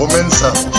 [0.00, 0.69] Comenzamos.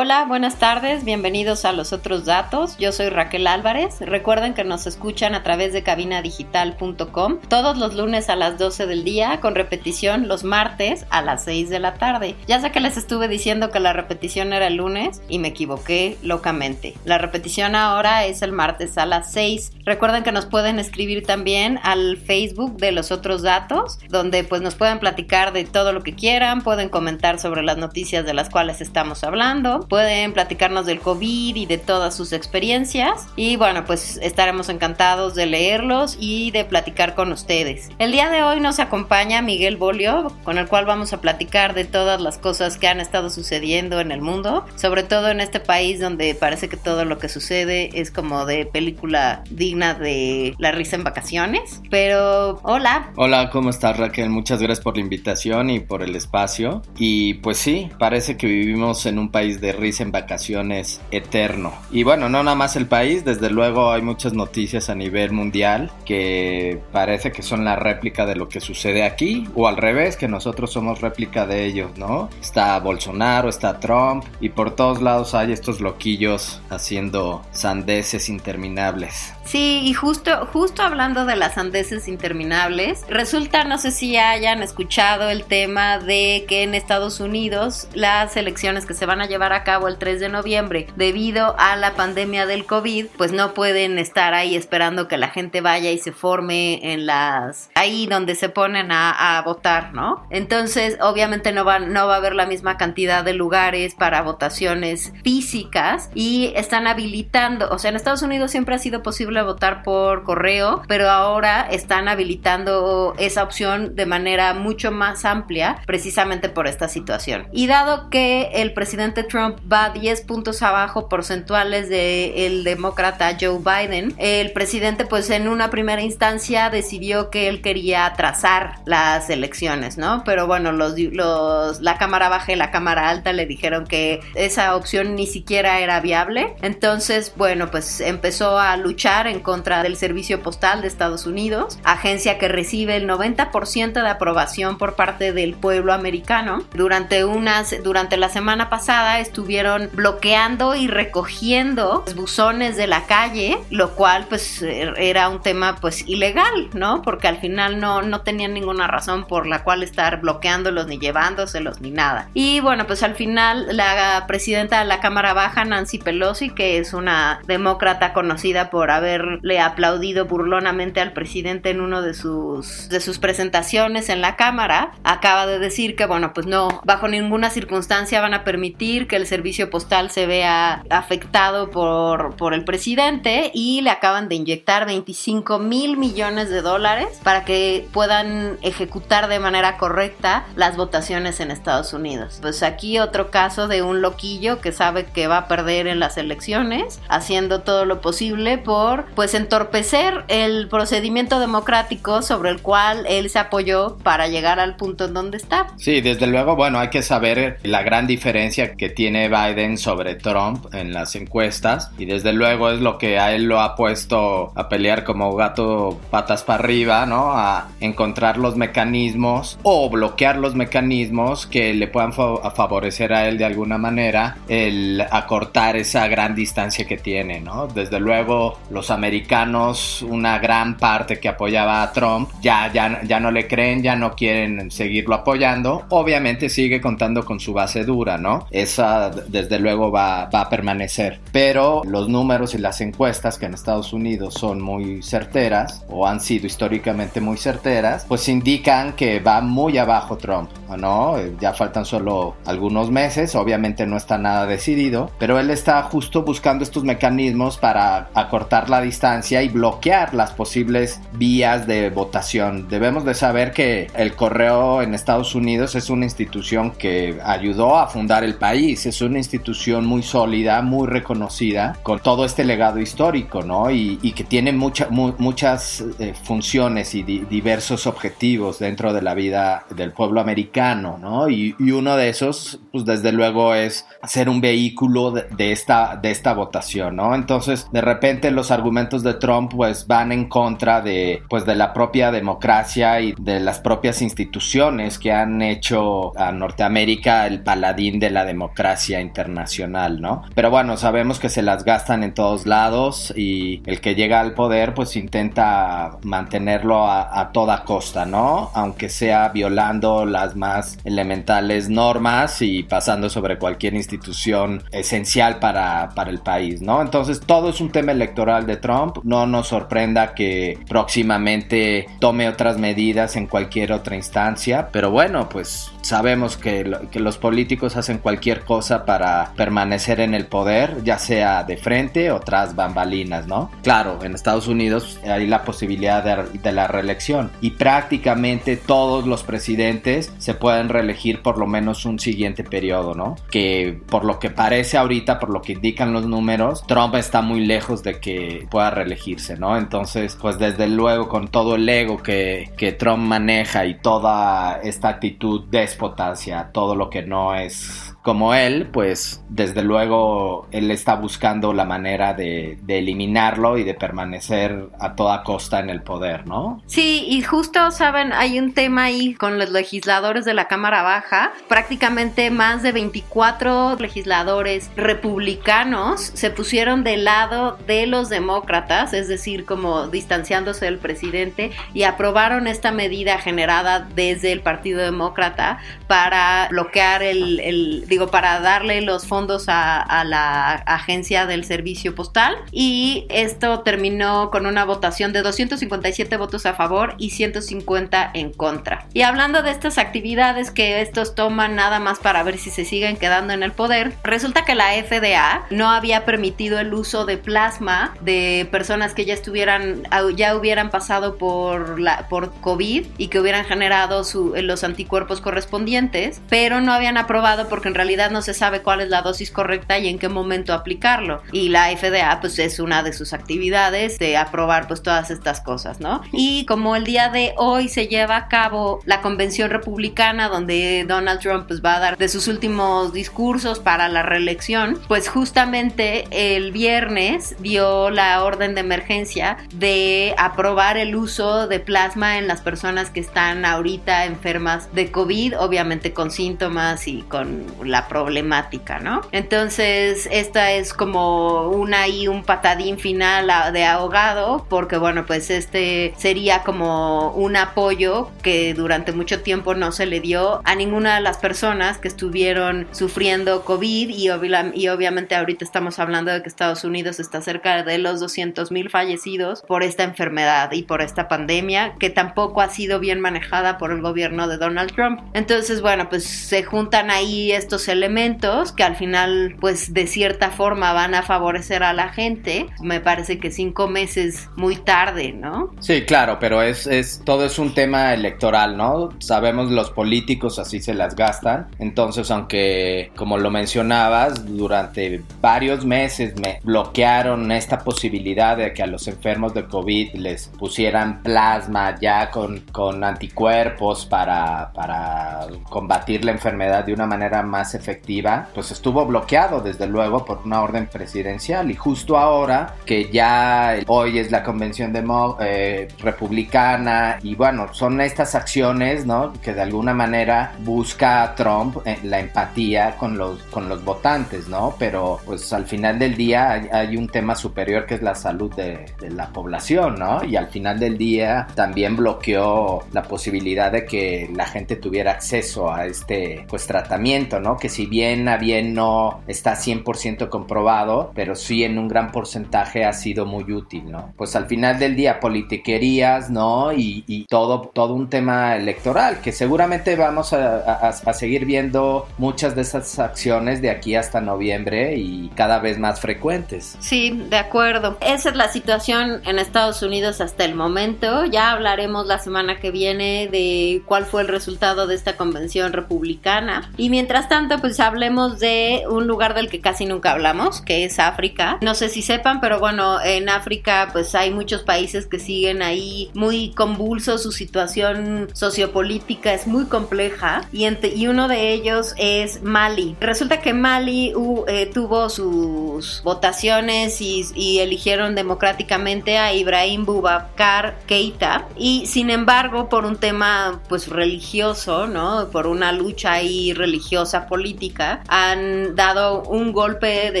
[0.14, 2.78] Hola, buenas tardes, bienvenidos a Los Otros Datos.
[2.78, 3.96] Yo soy Raquel Álvarez.
[3.98, 9.02] Recuerden que nos escuchan a través de cabinadigital.com todos los lunes a las 12 del
[9.02, 12.36] día, con repetición los martes a las 6 de la tarde.
[12.46, 16.16] Ya sé que les estuve diciendo que la repetición era el lunes y me equivoqué
[16.22, 16.94] locamente.
[17.04, 19.72] La repetición ahora es el martes a las 6.
[19.84, 24.76] Recuerden que nos pueden escribir también al Facebook de Los Otros Datos, donde pues nos
[24.76, 28.80] pueden platicar de todo lo que quieran, pueden comentar sobre las noticias de las cuales
[28.80, 33.26] estamos hablando pueden platicarnos del COVID y de todas sus experiencias.
[33.36, 37.90] Y bueno, pues estaremos encantados de leerlos y de platicar con ustedes.
[37.98, 41.84] El día de hoy nos acompaña Miguel Bolio, con el cual vamos a platicar de
[41.84, 46.00] todas las cosas que han estado sucediendo en el mundo, sobre todo en este país
[46.00, 50.96] donde parece que todo lo que sucede es como de película digna de la risa
[50.96, 51.80] en vacaciones.
[51.90, 53.10] Pero hola.
[53.16, 54.30] Hola, ¿cómo estás Raquel?
[54.30, 56.82] Muchas gracias por la invitación y por el espacio.
[56.98, 61.72] Y pues sí, parece que vivimos en un país de risa en vacaciones eterno.
[61.90, 65.90] Y bueno, no nada más el país, desde luego hay muchas noticias a nivel mundial
[66.04, 70.28] que parece que son la réplica de lo que sucede aquí, o al revés, que
[70.28, 72.28] nosotros somos réplica de ellos, ¿no?
[72.40, 79.32] Está Bolsonaro, está Trump, y por todos lados hay estos loquillos haciendo sandeces interminables.
[79.44, 85.28] Sí, y justo, justo hablando de las sandeces interminables, resulta, no sé si hayan escuchado
[85.28, 89.62] el tema de que en Estados Unidos las elecciones que se van a llevar a
[89.62, 94.34] cabo el 3 de noviembre debido a la pandemia del COVID, pues no pueden estar
[94.34, 97.70] ahí esperando que la gente vaya y se forme en las...
[97.74, 100.26] ahí donde se ponen a, a votar, ¿no?
[100.30, 105.12] Entonces, obviamente no va, no va a haber la misma cantidad de lugares para votaciones
[105.22, 110.22] físicas y están habilitando, o sea, en Estados Unidos siempre ha sido posible votar por
[110.22, 116.88] correo, pero ahora están habilitando esa opción de manera mucho más amplia precisamente por esta
[116.88, 117.48] situación.
[117.52, 124.14] Y dado que el presidente Trump va 10 puntos abajo porcentuales del demócrata Joe Biden,
[124.18, 130.22] el presidente pues en una primera instancia decidió que él quería atrasar las elecciones, ¿no?
[130.24, 135.26] Pero bueno, la Cámara Baja y la Cámara Alta le dijeron que esa opción ni
[135.26, 136.56] siquiera era viable.
[136.62, 142.38] Entonces, bueno, pues empezó a luchar en contra del Servicio Postal de Estados Unidos, agencia
[142.38, 146.62] que recibe el 90% de aprobación por parte del pueblo americano.
[146.74, 153.94] Durante unas durante la semana pasada estuvieron bloqueando y recogiendo buzones de la calle, lo
[153.94, 157.02] cual pues era un tema pues ilegal, ¿no?
[157.02, 161.80] Porque al final no no tenían ninguna razón por la cual estar bloqueándolos ni llevándoselos
[161.80, 162.28] ni nada.
[162.34, 166.92] Y bueno, pues al final la presidenta de la Cámara Baja Nancy Pelosi, que es
[166.92, 173.00] una demócrata conocida por haber le aplaudido burlonamente al presidente en uno de sus, de
[173.00, 178.20] sus presentaciones en la Cámara, acaba de decir que, bueno, pues no, bajo ninguna circunstancia
[178.20, 183.80] van a permitir que el servicio postal se vea afectado por, por el presidente y
[183.82, 189.76] le acaban de inyectar 25 mil millones de dólares para que puedan ejecutar de manera
[189.76, 192.38] correcta las votaciones en Estados Unidos.
[192.40, 196.16] Pues aquí otro caso de un loquillo que sabe que va a perder en las
[196.16, 203.30] elecciones, haciendo todo lo posible por pues entorpecer el procedimiento democrático sobre el cual él
[203.30, 205.66] se apoyó para llegar al punto en donde está.
[205.76, 210.74] Sí, desde luego, bueno, hay que saber la gran diferencia que tiene Biden sobre Trump
[210.74, 214.68] en las encuestas y desde luego es lo que a él lo ha puesto a
[214.68, 217.32] pelear como gato patas para arriba, ¿no?
[217.32, 223.44] A encontrar los mecanismos o bloquear los mecanismos que le puedan favorecer a él de
[223.44, 227.66] alguna manera el acortar esa gran distancia que tiene, ¿no?
[227.66, 233.30] Desde luego los americanos, una gran parte que apoyaba a Trump, ya, ya, ya no
[233.30, 235.84] le creen, ya no quieren seguirlo apoyando.
[235.90, 238.46] Obviamente sigue contando con su base dura, ¿no?
[238.50, 241.20] Esa desde luego va, va a permanecer.
[241.32, 246.20] Pero los números y las encuestas que en Estados Unidos son muy certeras o han
[246.20, 251.16] sido históricamente muy certeras, pues indican que va muy abajo Trump, ¿no?
[251.40, 256.64] Ya faltan solo algunos meses, obviamente no está nada decidido, pero él está justo buscando
[256.64, 262.68] estos mecanismos para acortar la distancia y bloquear las posibles vías de votación.
[262.68, 267.88] Debemos de saber que el correo en Estados Unidos es una institución que ayudó a
[267.88, 273.42] fundar el país, es una institución muy sólida, muy reconocida, con todo este legado histórico,
[273.42, 273.70] ¿no?
[273.70, 280.20] Y, que tiene muchas eh, funciones y diversos objetivos dentro de la vida del pueblo
[280.20, 281.28] americano, ¿no?
[281.28, 286.32] Y, uno de esos, pues desde luego es ser un vehículo de, esta, de esta
[286.34, 287.14] votación, ¿no?
[287.14, 291.72] Entonces, de repente los argumentos de Trump pues van en contra de, pues de la
[291.72, 298.10] propia democracia y de las propias instituciones que han hecho a Norteamérica el paladín de
[298.10, 300.22] la democracia internacional, ¿no?
[300.34, 304.34] Pero bueno, sabemos que se las gastan en todos lados y el que llega al
[304.34, 308.50] poder pues intenta mantenerlo a, a toda costa, ¿no?
[308.54, 316.10] Aunque sea violando las más elementales normas y pasando sobre cualquier institución esencial para, para
[316.10, 316.82] el país, ¿no?
[316.82, 322.58] Entonces todo es un tema electoral de Trump, no nos sorprenda que próximamente tome otras
[322.58, 326.64] medidas en cualquier otra instancia, pero bueno, pues sabemos que,
[326.94, 332.20] los políticos hacen cualquier cosa para permanecer en el poder, ya sea de frente o
[332.20, 333.50] tras bambalinas, ¿no?
[333.62, 339.22] Claro, en Estados Unidos hay la posibilidad de, de la reelección y prácticamente todos los
[339.22, 343.16] presidentes se pueden reelegir por lo menos un siguiente periodo, ¿no?
[343.30, 347.44] Que por lo que parece ahorita, por lo que indican los números, Trump está muy
[347.44, 349.56] lejos de que pueda reelegirse, ¿no?
[349.56, 354.88] Entonces, pues desde luego con todo el ego que, que Trump maneja y toda esta
[354.88, 360.94] actitud déspota hacia todo lo que no es como él, pues desde luego él está
[360.94, 366.62] buscando la manera de, eliminarlo y de permanecer a toda costa en el poder, ¿no?
[366.66, 371.32] Sí, y justo, saben, hay un tema ahí con los legisladores de la Cámara Baja.
[371.48, 379.46] Prácticamente más de 24 legisladores republicanos se pusieron del lado de los demócratas, es decir,
[379.46, 387.02] como distanciándose del presidente, y aprobaron esta medida generada desde el Partido Demócrata para bloquear
[387.02, 392.34] el, el digo, para darle los fondos a, la agencia del servicio postal.
[392.50, 398.86] Y esto terminó con una votación de 257 votos a favor y 150 en contra.
[398.92, 402.96] Y hablando de estas actividades que estos toman nada más para ver si se siguen
[402.96, 407.94] quedando en el poder, resulta que la FDA no había permitido el uso de plasma
[408.00, 409.84] de personas que ya estuvieran,
[410.16, 414.02] ya hubieran pasado por, por COVID y que hubieran generado
[414.42, 418.80] los anticuerpos correspondientes, pero no habían aprobado porque en realidad realidad no se sabe cuál
[418.80, 421.22] es la dosis correcta y en qué momento aplicarlo.
[421.32, 425.80] Y la FDA pues es una de sus actividades de aprobar pues todas estas cosas,
[425.80, 426.00] ¿no?
[426.10, 431.20] Y como el día de hoy se lleva a cabo la convención republicana donde Donald
[431.20, 436.52] Trump pues va a dar de sus últimos discursos para la reelección, pues justamente el
[436.52, 442.88] viernes dio la orden de emergencia de aprobar el uso de plasma en las personas
[442.88, 449.02] que están ahorita enfermas de COVID, obviamente con síntomas y con la problemática, ¿no?
[449.12, 455.94] Entonces, esta es como una y un patadín final de ahogado, porque bueno, pues este
[455.96, 461.00] sería como un apoyo que durante mucho tiempo no se le dio a ninguna de
[461.00, 464.08] las personas que estuvieron sufriendo COVID y,
[464.54, 468.70] y obviamente ahorita estamos hablando de que Estados Unidos está cerca de los 200 mil
[468.70, 473.70] fallecidos por esta enfermedad y por esta pandemia que tampoco ha sido bien manejada por
[473.70, 475.00] el gobierno de Donald Trump.
[475.14, 480.72] Entonces, bueno, pues se juntan ahí estos elementos que al final pues de cierta forma
[480.72, 482.46] van a favorecer a la gente.
[482.60, 485.50] Me parece que cinco meses muy tarde, ¿no?
[485.60, 488.90] Sí, claro, pero es, es todo es un tema electoral, ¿no?
[488.98, 491.48] Sabemos los políticos así se las gastan.
[491.58, 498.66] Entonces, aunque como lo mencionabas, durante varios meses me bloquearon esta posibilidad de que a
[498.66, 506.12] los enfermos de COVID les pusieran plasma ya con, con anticuerpos para, para combatir la
[506.12, 511.50] enfermedad de una manera más efectiva, pues estuvo bloqueado desde luego por una orden presidencial
[511.50, 514.84] y justo ahora que ya hoy es la convención de
[515.20, 519.12] eh, republicana y bueno, son estas acciones, ¿no?
[519.14, 524.54] Que de alguna manera busca Trump eh, la empatía con los, con los votantes, ¿no?
[524.58, 528.66] Pero pues al final del día hay, un tema superior que es la salud de,
[528.80, 530.04] de la población, ¿no?
[530.04, 535.52] Y al final del día también bloqueó la posibilidad de que la gente tuviera acceso
[535.52, 537.33] a este pues tratamiento, ¿no?
[537.36, 542.64] Que si bien funciona bien no está 100% comprobado, pero sí en un gran porcentaje
[542.64, 543.92] ha sido muy útil, ¿no?
[543.96, 546.52] Pues al final del día, politiquerías, ¿no?
[546.52, 552.34] Y, y todo, todo un tema electoral, que seguramente vamos a, a, seguir viendo muchas
[552.34, 556.56] de esas acciones de aquí hasta noviembre y cada vez más frecuentes.
[556.60, 557.76] Sí, de acuerdo.
[557.80, 561.04] Esa es la situación en Estados Unidos hasta el momento.
[561.04, 566.50] Ya hablaremos la semana que viene de cuál fue el resultado de esta convención republicana.
[566.56, 570.78] Y mientras tanto, pues hablemos de un lugar del que casi nunca hablamos, que es
[570.78, 571.38] África.
[571.40, 575.90] No sé si sepan, pero bueno, en África pues hay muchos países que siguen ahí
[575.94, 582.76] muy convulsos, su situación sociopolítica es muy compleja y, y uno de ellos es Mali.
[582.80, 583.92] Resulta que Mali
[584.28, 592.48] eh, tuvo sus votaciones y, y eligieron democráticamente a Ibrahim Boubacar Keita y sin embargo
[592.48, 595.08] por un tema pues religioso, ¿no?
[595.10, 600.00] Por una lucha ahí religiosa política han dado un golpe de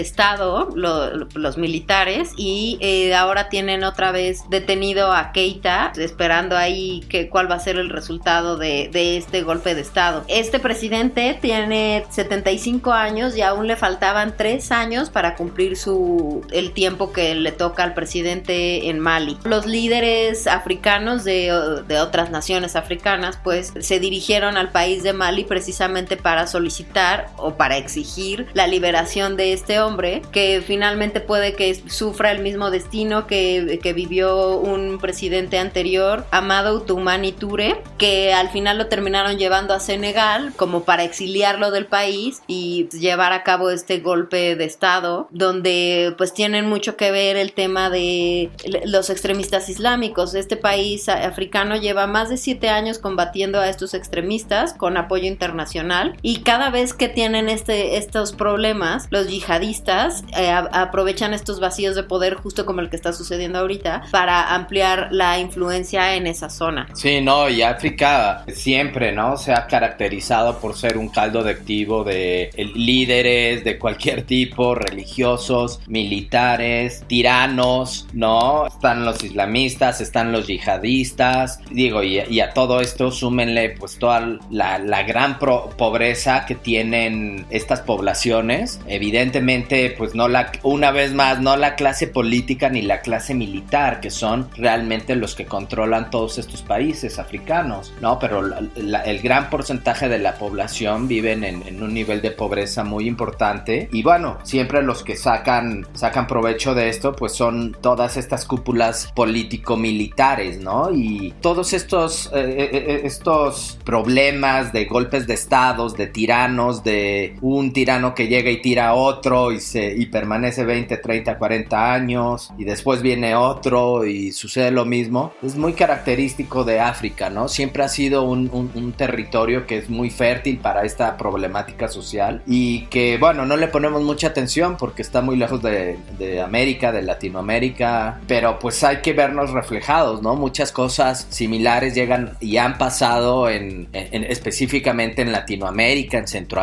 [0.00, 7.28] estado los militares y eh, ahora tienen otra vez detenido a Keita esperando ahí que
[7.28, 10.24] cuál va a ser el resultado de, de este golpe de estado.
[10.26, 16.72] Este presidente tiene 75 años y aún le faltaban 3 años para cumplir su el
[16.72, 19.38] tiempo que le toca al presidente en Mali.
[19.44, 25.44] Los líderes africanos de, de otras naciones africanas pues se dirigieron al país de Mali
[25.44, 27.03] precisamente para solicitar
[27.36, 32.70] o para exigir la liberación de este hombre que finalmente puede que sufra el mismo
[32.70, 39.38] destino que, que vivió un presidente anterior, Amado Toumani Touré, que al final lo terminaron
[39.38, 44.64] llevando a Senegal como para exiliarlo del país y llevar a cabo este golpe de
[44.64, 48.50] estado donde pues tienen mucho que ver el tema de
[48.86, 50.34] los extremistas islámicos.
[50.34, 56.16] Este país africano lleva más de siete años combatiendo a estos extremistas con apoyo internacional
[56.22, 62.02] y cada vez que tienen este, estos problemas, los yihadistas eh, aprovechan estos vacíos de
[62.02, 66.88] poder justo como el que está sucediendo ahorita para ampliar la influencia en esa zona.
[66.94, 69.36] Sí, no, y África siempre, ¿no?
[69.36, 75.80] Se ha caracterizado por ser un caldo de activo de líderes de cualquier tipo, religiosos,
[75.86, 78.66] militares, tiranos, ¿no?
[78.66, 84.78] Están los islamistas, están los yihadistas, digo, y, a todo esto súmenle pues toda la,
[84.78, 88.78] la gran pobreza que tienen estas poblaciones.
[88.86, 94.00] Evidentemente, pues no la, una vez más, no la clase política ni la clase militar,
[94.00, 98.18] que son realmente los que controlan todos estos países africanos, ¿no?
[98.18, 98.42] Pero
[98.76, 104.02] el gran porcentaje de la población viven en, un nivel de pobreza muy importante y
[104.02, 110.60] bueno, siempre los que sacan, sacan provecho de esto, pues son todas estas cúpulas político-militares,
[110.60, 110.90] ¿no?
[110.92, 117.36] Y todos estos, eh, eh, eh, estos problemas de golpes de estados, de tiranos, de
[117.40, 121.92] un tirano que llega y tira a otro y, se, y permanece 20, 30, 40
[121.92, 127.48] años y después viene otro y sucede lo mismo, es muy característico de África, ¿no?
[127.48, 132.86] Siempre ha sido un, un, territorio que es muy fértil para esta problemática social y
[132.86, 137.02] que, bueno, no le ponemos mucha atención porque está muy lejos de, de América, de
[137.02, 140.36] Latinoamérica, pero pues hay que vernos reflejados, ¿no?
[140.36, 146.53] Muchas cosas similares llegan y han pasado en, en, específicamente en Latinoamérica, en Centroamérica,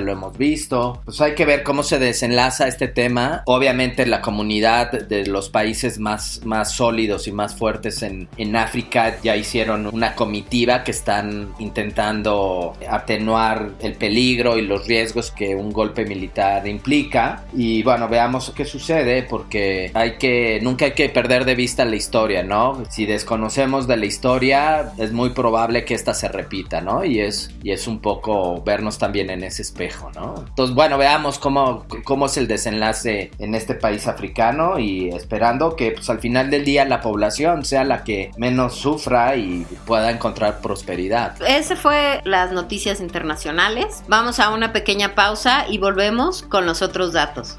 [0.00, 1.00] lo hemos visto.
[1.04, 3.42] Pues hay que ver cómo se desenlaza este tema.
[3.46, 9.16] Obviamente la comunidad de los países más, más sólidos y más fuertes en, en África
[9.22, 15.72] ya hicieron una comitiva que están intentando atenuar el peligro y los riesgos que un
[15.72, 17.44] golpe militar implica.
[17.54, 21.96] Y bueno, veamos qué sucede porque hay que, nunca hay que perder de vista la
[21.96, 22.84] historia, ¿no?
[22.90, 27.04] Si desconocemos de la historia, es muy probable que esta se repita, ¿no?
[27.04, 30.34] Y es, y es un poco vernos también en ese espejo, ¿no?
[30.46, 35.92] Entonces, bueno, veamos cómo, cómo es el desenlace en este país africano y esperando que
[35.92, 40.60] pues, al final del día la población sea la que menos sufra y pueda encontrar
[40.60, 41.36] prosperidad.
[41.46, 44.02] Ese fue las noticias internacionales.
[44.08, 47.58] Vamos a una pequeña pausa y volvemos con los otros datos.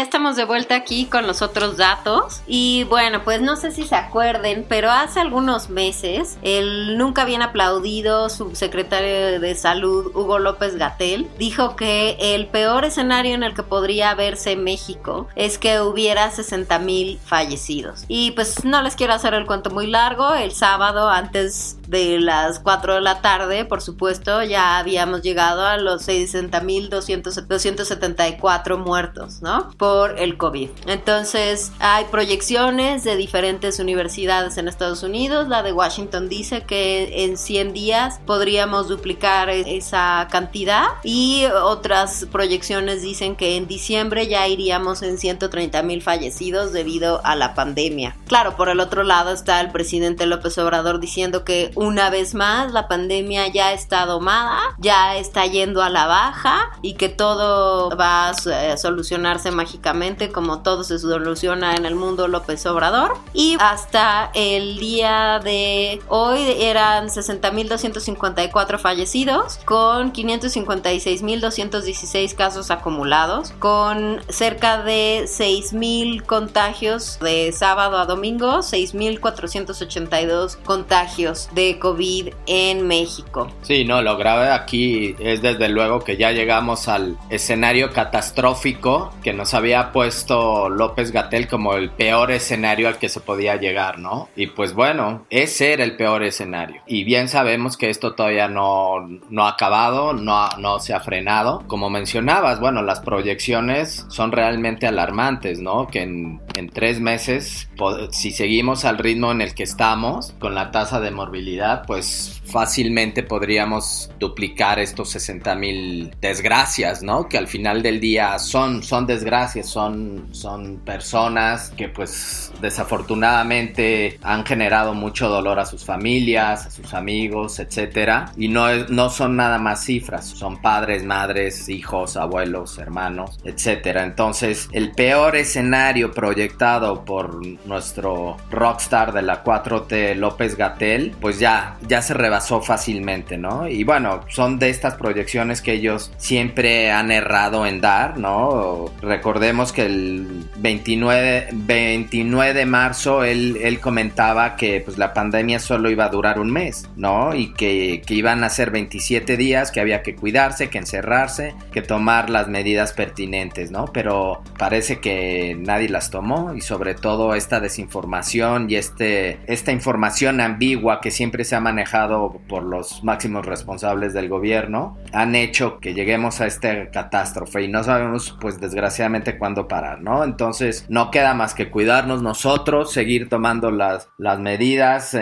[0.00, 2.40] Ya estamos de vuelta aquí con los otros datos.
[2.46, 7.42] Y bueno, pues no sé si se acuerden, pero hace algunos meses el nunca bien
[7.42, 13.62] aplaudido subsecretario de Salud, Hugo López Gatel, dijo que el peor escenario en el que
[13.62, 18.06] podría verse México es que hubiera 60 mil fallecidos.
[18.08, 20.32] Y pues no les quiero hacer el cuento muy largo.
[20.32, 25.76] El sábado, antes de las 4 de la tarde, por supuesto, ya habíamos llegado a
[25.76, 29.70] los 60 mil 274 muertos, ¿no?
[29.76, 30.70] por el COVID.
[30.86, 35.48] Entonces hay proyecciones de diferentes universidades en Estados Unidos.
[35.48, 43.02] La de Washington dice que en 100 días podríamos duplicar esa cantidad y otras proyecciones
[43.02, 48.16] dicen que en diciembre ya iríamos en 130 mil fallecidos debido a la pandemia.
[48.26, 52.72] Claro, por el otro lado está el presidente López Obrador diciendo que una vez más
[52.72, 58.28] la pandemia ya está domada, ya está yendo a la baja y que todo va
[58.28, 58.34] a
[58.76, 63.16] solucionarse mágicamente como todo se soluciona en el mundo López Obrador.
[63.32, 74.82] Y hasta el día de hoy eran 60.254 fallecidos, con 556.216 casos acumulados, con cerca
[74.82, 83.50] de 6.000 contagios de sábado a domingo, 6.482 contagios de COVID en México.
[83.62, 89.32] Sí, no, lo grave aquí es desde luego que ya llegamos al escenario catastrófico que
[89.32, 94.28] nos había puesto López Gatel como el peor escenario al que se podía llegar, ¿no?
[94.36, 96.82] Y pues bueno, ese era el peor escenario.
[96.86, 98.96] Y bien sabemos que esto todavía no,
[99.28, 101.62] no ha acabado, no, no se ha frenado.
[101.66, 105.86] Como mencionabas, bueno, las proyecciones son realmente alarmantes, ¿no?
[105.86, 107.68] Que en, en tres meses,
[108.10, 113.22] si seguimos al ritmo en el que estamos, con la tasa de morbilidad, pues fácilmente
[113.22, 117.28] podríamos duplicar estos 60 mil desgracias, ¿no?
[117.28, 124.44] Que al final del día son, son desgracias, son, son personas que pues desafortunadamente han
[124.44, 128.32] generado mucho dolor a sus familias, a sus amigos, etcétera.
[128.36, 134.04] Y no, no son nada más cifras, son padres, madres, hijos, abuelos, hermanos, etcétera.
[134.04, 141.78] Entonces, el peor escenario proyectado por nuestro rockstar de la 4T, López Gatel, pues ya,
[141.88, 143.66] ya se rebasó fácilmente, ¿no?
[143.66, 148.92] Y bueno, son de estas proyecciones que ellos siempre han errado en dar, ¿no?
[149.02, 155.90] Recordemos que el 29, 29 de marzo él, él comentaba que pues la pandemia solo
[155.90, 157.34] iba a durar un mes, ¿no?
[157.34, 161.82] Y que, que iban a ser 27 días, que había que cuidarse, que encerrarse, que
[161.82, 163.86] tomar las medidas pertinentes, ¿no?
[163.86, 170.40] Pero parece que nadie las tomó y sobre todo esta desinformación y este, esta información
[170.40, 175.94] ambigua que siempre se ha manejado por los máximos responsables del gobierno han hecho que
[175.94, 180.24] lleguemos a esta catástrofe y no sabemos pues desgraciadamente cuándo parar, ¿no?
[180.24, 185.16] Entonces no queda más que cuidarnos nosotros, seguir tomando las, las medidas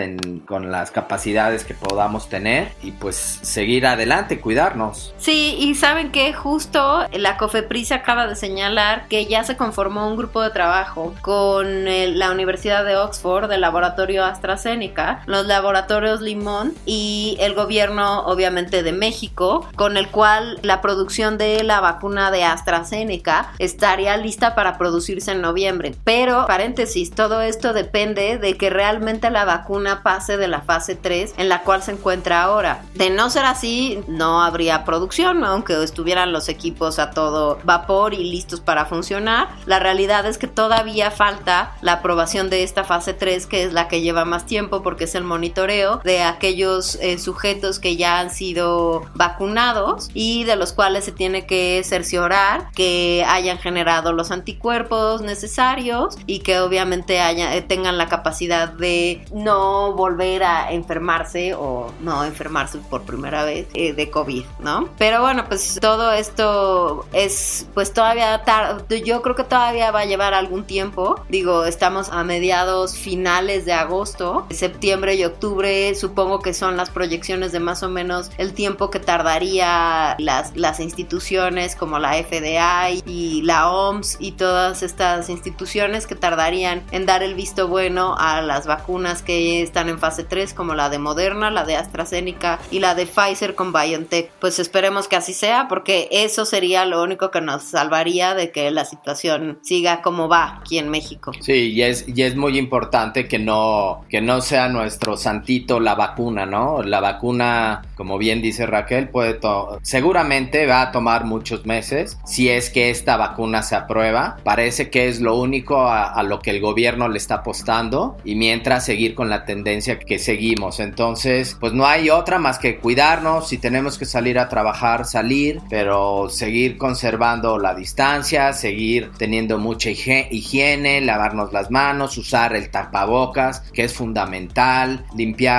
[0.46, 5.14] con las capacidades que podamos tener y pues seguir adelante, cuidarnos.
[5.18, 10.16] Sí, y saben que justo la COFEPRIS acaba de señalar que ya se conformó un
[10.16, 17.08] grupo de trabajo con la Universidad de Oxford, del laboratorio AstraZeneca, los laboratorios Limón y
[17.08, 22.44] y el gobierno obviamente de México, con el cual la producción de la vacuna de
[22.44, 25.94] AstraZeneca estaría lista para producirse en noviembre.
[26.04, 31.34] Pero, paréntesis, todo esto depende de que realmente la vacuna pase de la fase 3
[31.38, 32.82] en la cual se encuentra ahora.
[32.94, 38.30] De no ser así, no habría producción, aunque estuvieran los equipos a todo vapor y
[38.30, 39.48] listos para funcionar.
[39.66, 43.88] La realidad es que todavía falta la aprobación de esta fase 3, que es la
[43.88, 48.30] que lleva más tiempo porque es el monitoreo de aquellos eh, sujetos que ya han
[48.30, 55.22] sido vacunados y de los cuales se tiene que cerciorar que hayan generado los anticuerpos
[55.22, 62.24] necesarios y que obviamente eh, tengan la capacidad de no volver a enfermarse o no
[62.24, 64.88] enfermarse por primera vez eh, de COVID, ¿no?
[64.98, 70.04] Pero bueno, pues todo esto es pues todavía tarde, yo creo que todavía va a
[70.04, 76.54] llevar algún tiempo, digo, estamos a mediados finales de agosto, septiembre y octubre supongo que
[76.54, 81.98] son las proyecciones de más o menos el tiempo que tardaría las, las instituciones como
[81.98, 87.68] la FDA y la OMS y todas estas instituciones que tardarían en dar el visto
[87.68, 91.76] bueno a las vacunas que están en fase 3 como la de Moderna, la de
[91.76, 94.30] AstraZeneca y la de Pfizer con BioNTech.
[94.40, 98.70] Pues esperemos que así sea porque eso sería lo único que nos salvaría de que
[98.70, 101.32] la situación siga como va aquí en México.
[101.40, 105.94] Sí, y es, y es muy importante que no, que no sea nuestro santito la
[105.94, 106.82] vacuna, ¿no?
[106.82, 109.38] La vacuna, como bien dice Raquel, puede
[109.82, 114.36] seguramente va a tomar muchos meses si es que esta vacuna se aprueba.
[114.44, 118.84] Parece que es lo único a, lo que el gobierno le está apostando y mientras
[118.84, 120.80] seguir con la tendencia que seguimos.
[120.80, 123.48] Entonces, pues no hay otra más que cuidarnos.
[123.48, 129.90] Si tenemos que salir a trabajar, salir, pero seguir conservando la distancia, seguir teniendo mucha
[129.90, 135.57] higiene, lavarnos las manos, usar el tapabocas, que es fundamental, limpiar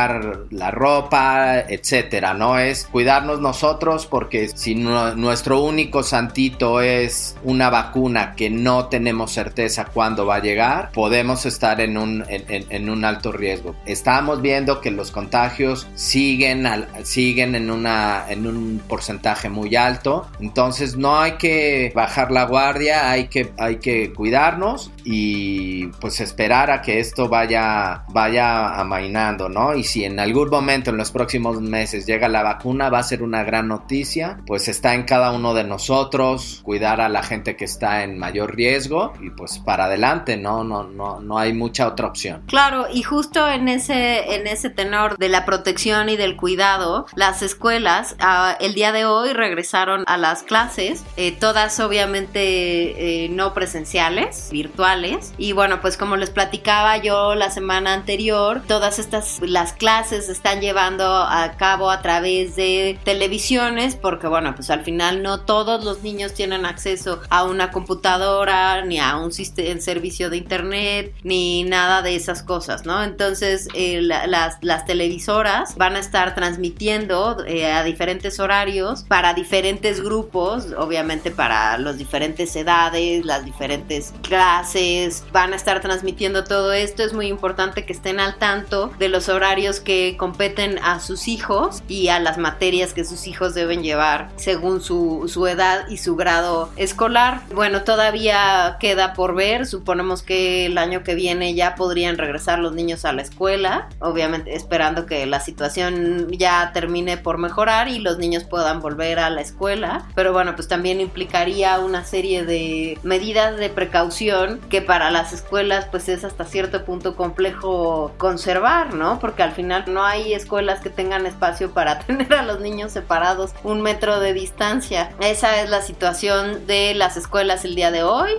[0.49, 2.33] la ropa, etcétera.
[2.33, 9.31] No es cuidarnos nosotros porque si nuestro único santito es una vacuna que no tenemos
[9.31, 13.75] certeza cuándo va a llegar, podemos estar en un, en, un alto riesgo.
[13.85, 16.67] Estamos viendo que los contagios siguen,
[17.03, 23.09] siguen en, una, en un porcentaje muy alto, entonces no hay que bajar la guardia,
[23.09, 29.75] hay que, hay que cuidarnos y pues esperar a que esto vaya, vaya amainando, ¿no?
[29.89, 33.43] Si en algún momento en los próximos meses llega la vacuna, va a ser una
[33.43, 38.03] gran noticia, pues está en cada uno de nosotros cuidar a la gente que está
[38.03, 40.63] en mayor riesgo y pues para adelante, ¿no?
[40.63, 42.43] No, no, no hay mucha otra opción.
[42.45, 47.41] Claro, y justo en ese, en ese tenor de la protección y del cuidado, las
[47.41, 53.55] escuelas ah, el día de hoy regresaron a las clases, eh, todas obviamente eh, no
[53.55, 59.78] presenciales, virtuales y bueno, pues como les platicaba yo la semana anterior, todas estas, las
[59.79, 65.23] clases se están llevando a cabo a través de televisiones, porque bueno, pues al final
[65.23, 71.15] no todos los niños tienen acceso a una computadora, ni a un servicio de internet,
[71.23, 73.01] ni nada de esas cosas, ¿no?
[73.01, 80.01] Entonces, eh, las, las, televisoras van a estar transmitiendo eh, a diferentes horarios para diferentes
[80.01, 87.03] grupos, obviamente para las diferentes edades, las diferentes clases, van a estar transmitiendo todo esto.
[87.03, 91.83] Es muy importante que estén al tanto de los horarios que competen a sus hijos
[91.87, 96.15] y a las materias que sus hijos deben llevar según su, su edad y su
[96.15, 97.41] grado escolar.
[97.53, 99.65] Bueno, todavía queda por ver.
[99.65, 103.89] Suponemos que el año que viene ya podrían regresar los niños a la escuela.
[103.99, 109.29] Obviamente esperando que la situación ya termine por mejorar y los niños puedan volver a
[109.29, 110.05] la escuela.
[110.15, 115.87] Pero bueno, pues también implicaría una serie de medidas de precaución que para las escuelas
[115.91, 119.19] pues es hasta cierto punto complejo conservar, ¿no?
[119.19, 123.51] Porque al final no hay escuelas que tengan espacio para tener a los niños separados
[123.63, 125.11] un metro de distancia.
[125.19, 128.31] Esa es la situación de las escuelas el día de hoy,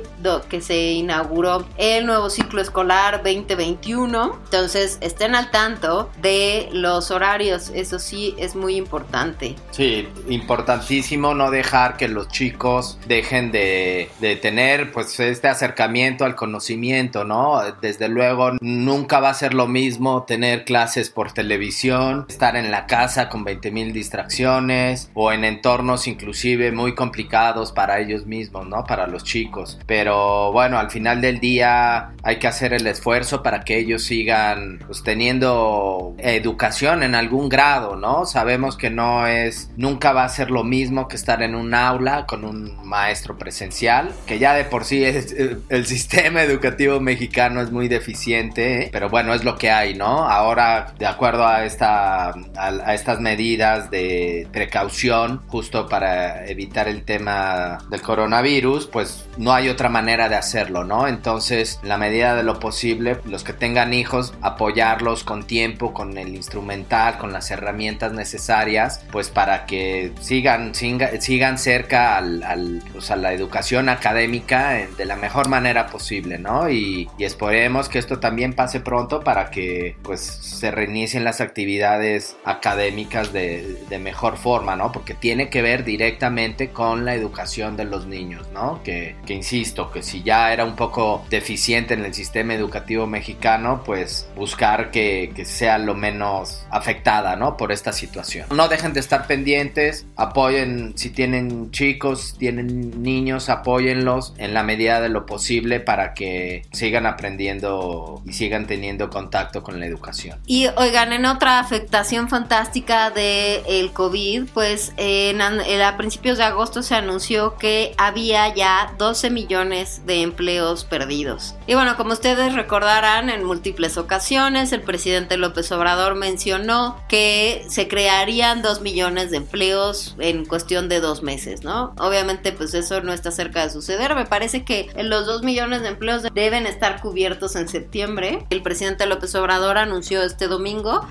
[0.49, 4.39] que se inauguró el nuevo ciclo escolar 2021.
[4.45, 9.57] Entonces estén al tanto de los horarios, eso sí es muy importante.
[9.73, 16.37] Sí, importantísimo no dejar que los chicos dejen de, de tener pues este acercamiento al
[16.37, 17.61] conocimiento, ¿no?
[17.81, 22.87] Desde luego nunca va a ser lo mismo tener clases por televisión, estar en la
[22.87, 28.85] casa con 20 mil distracciones o en entornos inclusive muy complicados para ellos mismos, ¿no?
[28.85, 29.79] Para los chicos.
[29.87, 34.81] Pero bueno, al final del día hay que hacer el esfuerzo para que ellos sigan
[34.87, 38.27] pues, teniendo educación en algún grado, ¿no?
[38.27, 42.27] Sabemos que no es, nunca va a ser lo mismo que estar en un aula
[42.27, 47.61] con un maestro presencial, que ya de por sí es eh, el sistema educativo mexicano
[47.61, 50.29] es muy deficiente, pero bueno, es lo que hay, ¿no?
[50.29, 57.79] Ahora, de acuerdo a, esta, a, estas medidas de precaución, justo para evitar el tema
[57.91, 61.07] del coronavirus, pues no hay otra manera de hacerlo, ¿no?
[61.07, 66.35] Entonces, la medida de lo posible, los que tengan hijos, apoyarlos con tiempo, con el
[66.35, 73.33] instrumental, con las herramientas necesarias, pues para que sigan, sigan, cerca al, pues, a la
[73.33, 76.71] educación académica de la mejor manera posible ¿no?
[76.71, 83.35] Y, esperemos que esto también pase pronto para que pues se reinicien las actividades académicas
[83.35, 84.93] de, mejor forma, ¿no?
[84.93, 88.83] Porque tiene que ver directamente con la educación de los niños, ¿no?
[88.83, 94.27] Que, insisto, que si ya era un poco deficiente en el sistema educativo mexicano, pues
[94.37, 97.59] buscar que, que sea lo menos afectada, ¿no?
[97.59, 98.47] Por esta situación.
[98.55, 105.03] No dejen de estar pendientes, apoyen si tienen chicos, tienen niños, apóyenlos en la medida
[105.03, 110.39] de lo posible para que sigan aprendiendo y sigan teniendo contacto con la educación.
[110.47, 116.95] Y oigan, en otra afectación fantástica del el COVID, pues a principios de agosto se
[116.95, 121.55] anunció que había ya 12 millones de empleos perdidos.
[121.67, 127.89] Y bueno, como ustedes recordarán, en múltiples ocasiones el presidente López Obrador mencionó que se
[127.89, 131.95] crearían 2 millones de empleos en cuestión de dos meses, ¿no?
[131.99, 134.15] Obviamente, pues eso no está cerca de suceder.
[134.15, 138.47] Me parece que los 2 millones de empleos deben estar cubiertos en septiembre.
[138.51, 140.60] El presidente López Obrador anunció este domingo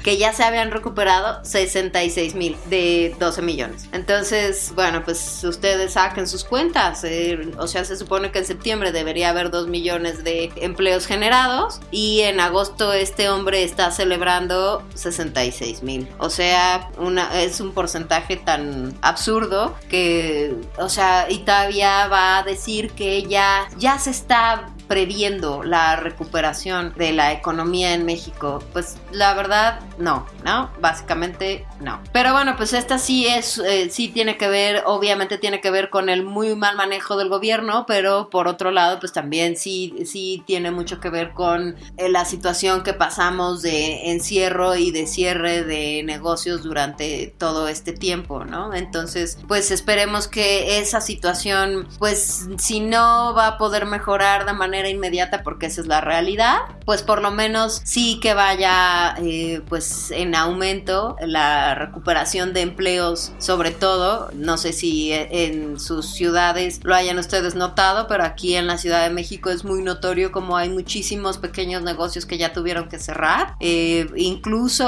[0.03, 3.87] que ya se habían recuperado 66 mil de 12 millones.
[3.91, 7.05] Entonces, bueno, pues ustedes saquen sus cuentas.
[7.57, 12.21] O sea, se supone que en septiembre debería haber 2 millones de empleos generados y
[12.21, 16.07] en agosto este hombre está celebrando 66 mil.
[16.17, 22.43] O sea, una, es un porcentaje tan absurdo que, o sea, y todavía va a
[22.43, 28.61] decir que ya, ya se está previendo la recuperación de la economía en México?
[28.73, 30.71] Pues la verdad, no, ¿no?
[30.81, 32.01] Básicamente no.
[32.11, 35.89] Pero bueno, pues esta sí es, eh, sí tiene que ver, obviamente tiene que ver
[35.89, 40.43] con el muy mal manejo del gobierno, pero por otro lado, pues también sí, sí
[40.47, 45.63] tiene mucho que ver con eh, la situación que pasamos de encierro y de cierre
[45.63, 48.73] de negocios durante todo este tiempo, ¿no?
[48.73, 54.78] Entonces, pues esperemos que esa situación, pues si no va a poder mejorar de manera
[54.87, 60.11] inmediata porque esa es la realidad, pues por lo menos sí que vaya eh, pues
[60.11, 66.95] en aumento la recuperación de empleos, sobre todo, no sé si en sus ciudades lo
[66.95, 70.69] hayan ustedes notado, pero aquí en la Ciudad de México es muy notorio como hay
[70.69, 74.85] muchísimos pequeños negocios que ya tuvieron que cerrar, eh, incluso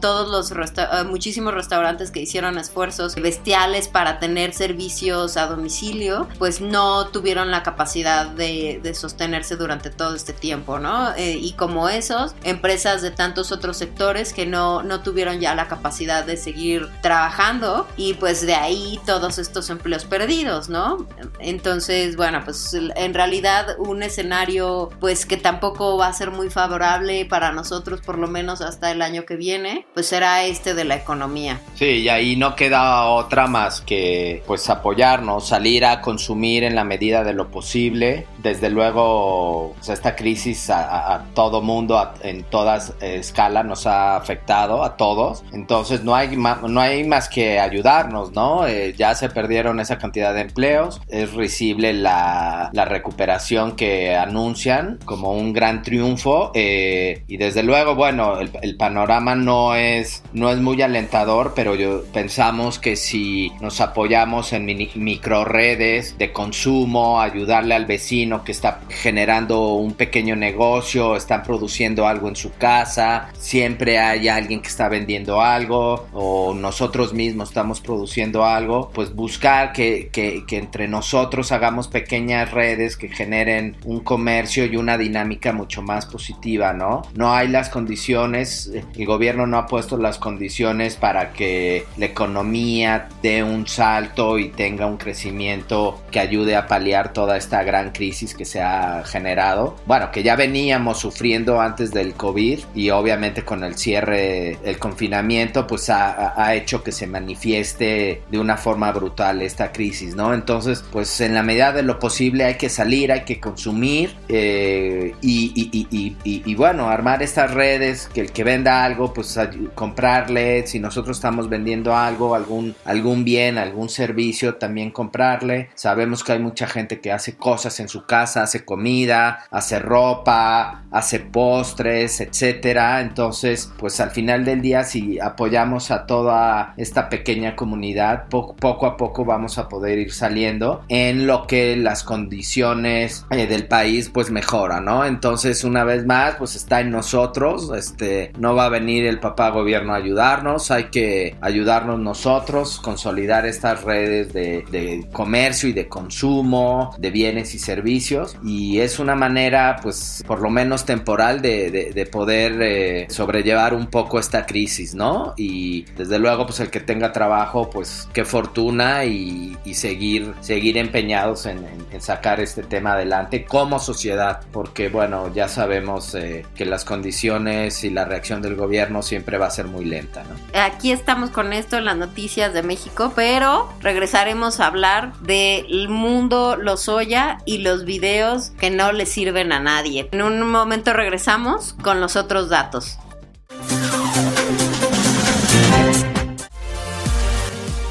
[0.00, 6.60] todos los eh, muchísimos restaurantes que hicieron esfuerzos bestiales para tener servicios a domicilio, pues
[6.60, 11.14] no tuvieron la capacidad de, de sostenerse durante todo este tiempo, ¿no?
[11.16, 15.66] Eh, y como esos, empresas de tantos otros sectores que no, no tuvieron ya la
[15.66, 21.06] capacidad de seguir trabajando y pues de ahí todos estos empleos perdidos, ¿no?
[21.40, 27.24] Entonces, bueno, pues en realidad un escenario pues que tampoco va a ser muy favorable
[27.24, 30.96] para nosotros por lo menos hasta el año que viene, pues será este de la
[30.96, 31.60] economía.
[31.74, 36.84] Sí, y ahí no queda otra más que pues apoyarnos, salir a consumir en la
[36.84, 43.86] medida de lo posible, desde luego esta crisis a, todo mundo en todas escalas nos
[43.86, 45.42] ha afectado a todos.
[45.52, 48.66] Entonces no hay, no hay más que ayudarnos, ¿no?
[48.66, 51.00] Eh, ya se perdieron esa cantidad de empleos.
[51.08, 56.52] Es risible la, la recuperación que anuncian como un gran triunfo.
[56.54, 62.04] Eh, y desde luego, bueno, el, panorama no es, no es muy alentador, pero yo,
[62.12, 68.80] pensamos que si nos apoyamos en micro redes de consumo, ayudarle al vecino que está
[68.88, 74.88] generando un pequeño negocio, están produciendo algo en su casa, siempre hay alguien que está
[74.88, 81.88] vendiendo algo o nosotros mismos estamos produciendo algo, pues buscar que, que, entre nosotros hagamos
[81.88, 87.02] pequeñas redes que generen un comercio y una dinámica mucho más positiva, ¿no?
[87.14, 93.08] No hay las condiciones, el gobierno no ha puesto las condiciones para que la economía
[93.22, 98.19] dé un salto y tenga un crecimiento que ayude a paliar toda esta gran crisis
[98.28, 99.76] que se ha generado.
[99.86, 105.66] Bueno, que ya veníamos sufriendo antes del COVID y obviamente con el cierre, el confinamiento,
[105.66, 110.34] pues ha, hecho que se manifieste de una forma brutal esta crisis, ¿no?
[110.34, 115.14] Entonces, pues en la medida de lo posible hay que salir, hay que consumir eh,
[115.22, 119.38] y, bueno, armar estas redes, que el que venda algo, pues
[119.74, 125.70] comprarle, si nosotros estamos vendiendo algo, algún, algún bien, algún servicio, también comprarle.
[125.74, 130.82] Sabemos que hay mucha gente que hace cosas en su casa, hace comida, hace ropa,
[130.90, 133.02] hace postres, etcétera.
[133.02, 138.96] Entonces, pues al final del día, si apoyamos a toda esta pequeña comunidad, poco, a
[138.96, 144.32] poco vamos a poder ir saliendo en lo que las condiciones eh, del país pues
[144.32, 145.04] mejora, ¿no?
[145.04, 149.50] Entonces, una vez más, pues está en nosotros, este, no va a venir el papá
[149.50, 155.86] gobierno a ayudarnos, hay que ayudarnos nosotros, consolidar estas redes de, de comercio y de
[155.86, 157.99] consumo, de bienes y servicios
[158.42, 164.18] y es una manera, pues, por lo menos temporal de, poder eh, sobrellevar un poco
[164.18, 165.34] esta crisis, ¿no?
[165.36, 171.46] Y desde luego, pues, el que tenga trabajo, pues, qué fortuna y, seguir, seguir empeñados
[171.46, 171.64] en,
[172.00, 177.90] sacar este tema adelante como sociedad, porque, bueno, ya sabemos eh, que las condiciones y
[177.90, 180.58] la reacción del gobierno siempre va a ser muy lenta, ¿no?
[180.58, 186.56] Aquí estamos con esto en las noticias de México, pero regresaremos a hablar del mundo
[186.56, 190.08] Lozoya y los videos que no le sirven a nadie.
[190.12, 192.98] En un momento regresamos con los otros datos.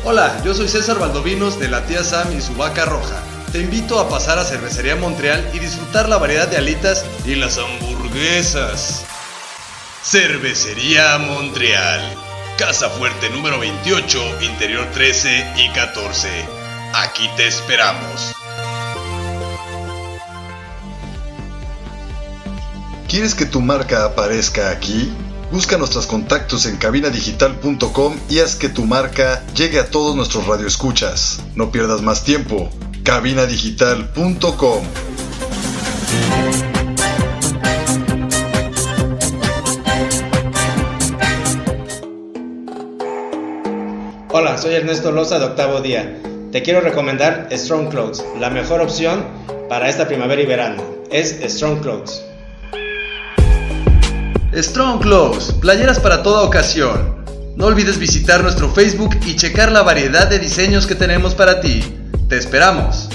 [0.06, 3.22] Hola, yo soy César Valdovinos de la tía Sam y su vaca roja.
[3.52, 7.58] Te invito a pasar a Cervecería Montreal y disfrutar la variedad de alitas y las
[7.58, 9.06] hamburguesas.
[10.02, 12.02] Cervecería Montreal.
[12.58, 16.30] Casa Fuerte número 28, Interior 13 y 14.
[16.94, 18.34] Aquí te esperamos.
[23.10, 25.12] ¿Quieres que tu marca aparezca aquí?
[25.52, 31.42] Busca nuestros contactos en cabinadigital.com y haz que tu marca llegue a todos nuestros radioescuchas.
[31.56, 32.70] No pierdas más tiempo.
[33.04, 34.84] cabinadigital.com
[44.32, 46.22] Hola, soy Ernesto Loza de Octavo Día.
[46.52, 49.26] Te quiero recomendar Strong Clothes, la mejor opción
[49.68, 50.84] para esta primavera y verano.
[51.10, 52.29] Es Strong Clothes.
[54.54, 57.24] Strong Clothes, playeras para toda ocasión.
[57.56, 61.84] No olvides visitar nuestro Facebook y checar la variedad de diseños que tenemos para ti.
[62.28, 63.10] Te esperamos.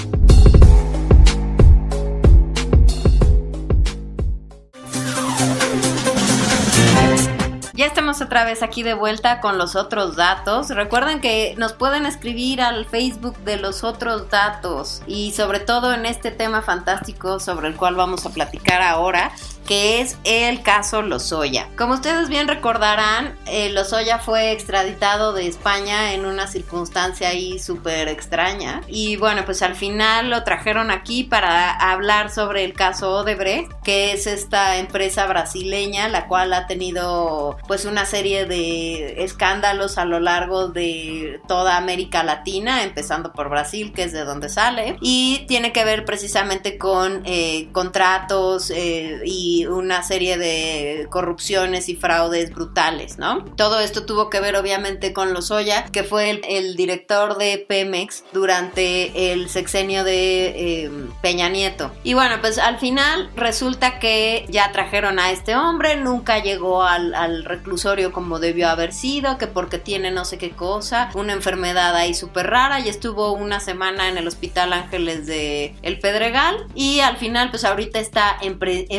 [7.73, 10.69] Ya estamos otra vez aquí de vuelta con los otros datos.
[10.69, 16.05] Recuerden que nos pueden escribir al Facebook de los otros datos y sobre todo en
[16.05, 19.33] este tema fantástico sobre el cual vamos a platicar ahora
[19.65, 21.67] que es el caso Lozoya.
[21.77, 28.07] Como ustedes bien recordarán, eh, Lozoya fue extraditado de España en una circunstancia ahí súper
[28.07, 28.81] extraña.
[28.87, 34.13] Y bueno, pues al final lo trajeron aquí para hablar sobre el caso Odebrecht, que
[34.13, 40.19] es esta empresa brasileña, la cual ha tenido pues una serie de escándalos a lo
[40.19, 44.97] largo de toda América Latina, empezando por Brasil, que es de donde sale.
[45.01, 51.95] Y tiene que ver precisamente con eh, contratos eh, y una serie de corrupciones y
[51.95, 53.45] fraudes brutales, ¿no?
[53.55, 59.31] Todo esto tuvo que ver obviamente con Lozoya, que fue el, director de Pemex durante
[59.31, 60.91] el sexenio de eh,
[61.21, 61.91] Peña Nieto.
[62.03, 67.45] Y bueno, pues al final resulta que ya trajeron a este hombre, nunca llegó al,
[67.45, 72.13] reclusorio como debió haber sido, que porque tiene no sé qué cosa, una enfermedad ahí
[72.13, 77.17] súper rara y estuvo una semana en el Hospital Ángeles de El Pedregal y al
[77.17, 78.57] final pues ahorita está en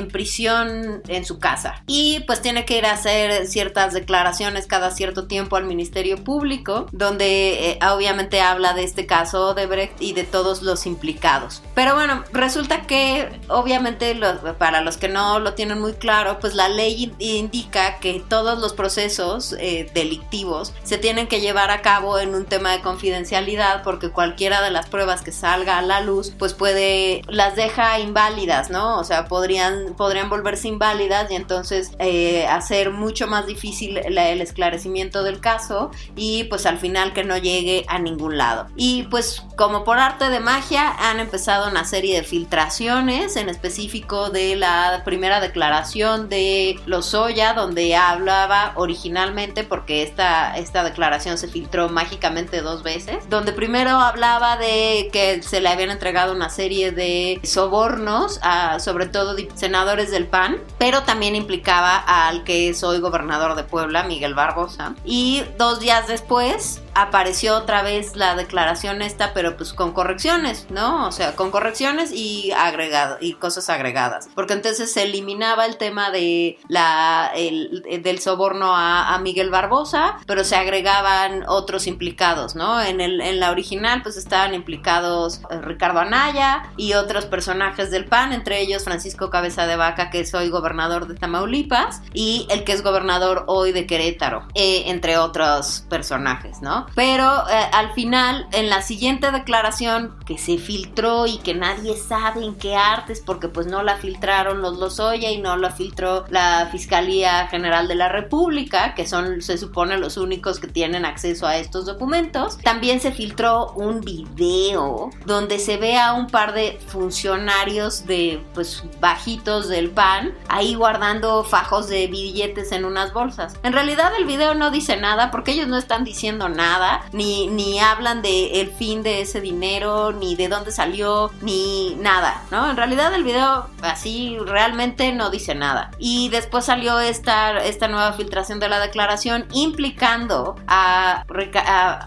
[0.09, 1.83] prisión en su casa.
[1.87, 6.87] Y pues tiene que ir a hacer ciertas declaraciones cada cierto tiempo al Ministerio Público,
[6.93, 11.63] donde eh, obviamente habla de este caso de Brecht y de todos los implicados.
[11.75, 14.19] Pero bueno, resulta que obviamente
[14.59, 18.73] para los que no lo tienen muy claro, pues la ley indica que todos los
[18.73, 24.11] procesos eh, delictivos se tienen que llevar a cabo en un tema de confidencialidad porque
[24.11, 28.99] cualquiera de las pruebas que salga a la luz pues puede las deja inválidas, ¿no?
[28.99, 35.23] O sea, podrían podrían volverse inválidas y entonces eh, hacer mucho más difícil el esclarecimiento
[35.23, 38.67] del caso y pues al final que no llegue a ningún lado.
[38.77, 44.31] Y pues como por arte de magia han empezado una serie de filtraciones, en específico
[44.31, 51.89] de la primera declaración de Lozoya, donde hablaba originalmente, porque esta, esta declaración se filtró
[51.89, 57.41] mágicamente dos veces, donde primero hablaba de que se le habían entregado una serie de
[57.43, 63.55] sobornos a sobre todo senadores del PAN, pero también implicaba al que es hoy gobernador
[63.55, 64.95] de Puebla, Miguel Barbosa.
[65.05, 71.07] Y dos días después apareció otra vez la declaración esta, pero pues con correcciones, ¿no?
[71.07, 76.11] O sea, con correcciones y agregado y cosas agregadas, porque entonces se eliminaba el tema
[76.11, 82.81] de la el, del soborno a, a, Miguel Barbosa, pero se agregaban otros implicados, ¿no?
[82.81, 88.07] En el en la original pues estaban implicados eh, Ricardo Anaya y otros personajes del
[88.07, 92.65] PAN, entre ellos Francisco Cabeza de Vaca, que es hoy gobernador de Tamaulipas, y el
[92.65, 96.86] que es gobernador hoy de Querétaro, eh, entre otros personajes, ¿no?
[96.95, 102.45] Pero eh, al final, en la siguiente declaración que se filtró y que nadie sabe
[102.45, 106.69] en qué artes, porque pues no la filtraron los Lozoya y no la filtró la
[106.71, 111.57] Fiscalía General de la República, que son, se supone, los únicos que tienen acceso a
[111.57, 118.07] estos documentos, también se filtró un video donde se ve a un par de funcionarios
[118.07, 123.55] de, pues, bajitos del PAN ahí guardando fajos de billetes en unas bolsas.
[123.63, 126.76] En realidad el video no dice nada porque ellos no están diciendo nada
[127.13, 132.43] ni, ni hablan de el fin de ese dinero, ni de dónde salió, ni nada,
[132.51, 132.71] ¿no?
[132.71, 135.91] En realidad el video así realmente no dice nada.
[135.99, 141.25] Y después salió esta, esta nueva filtración de la declaración implicando a,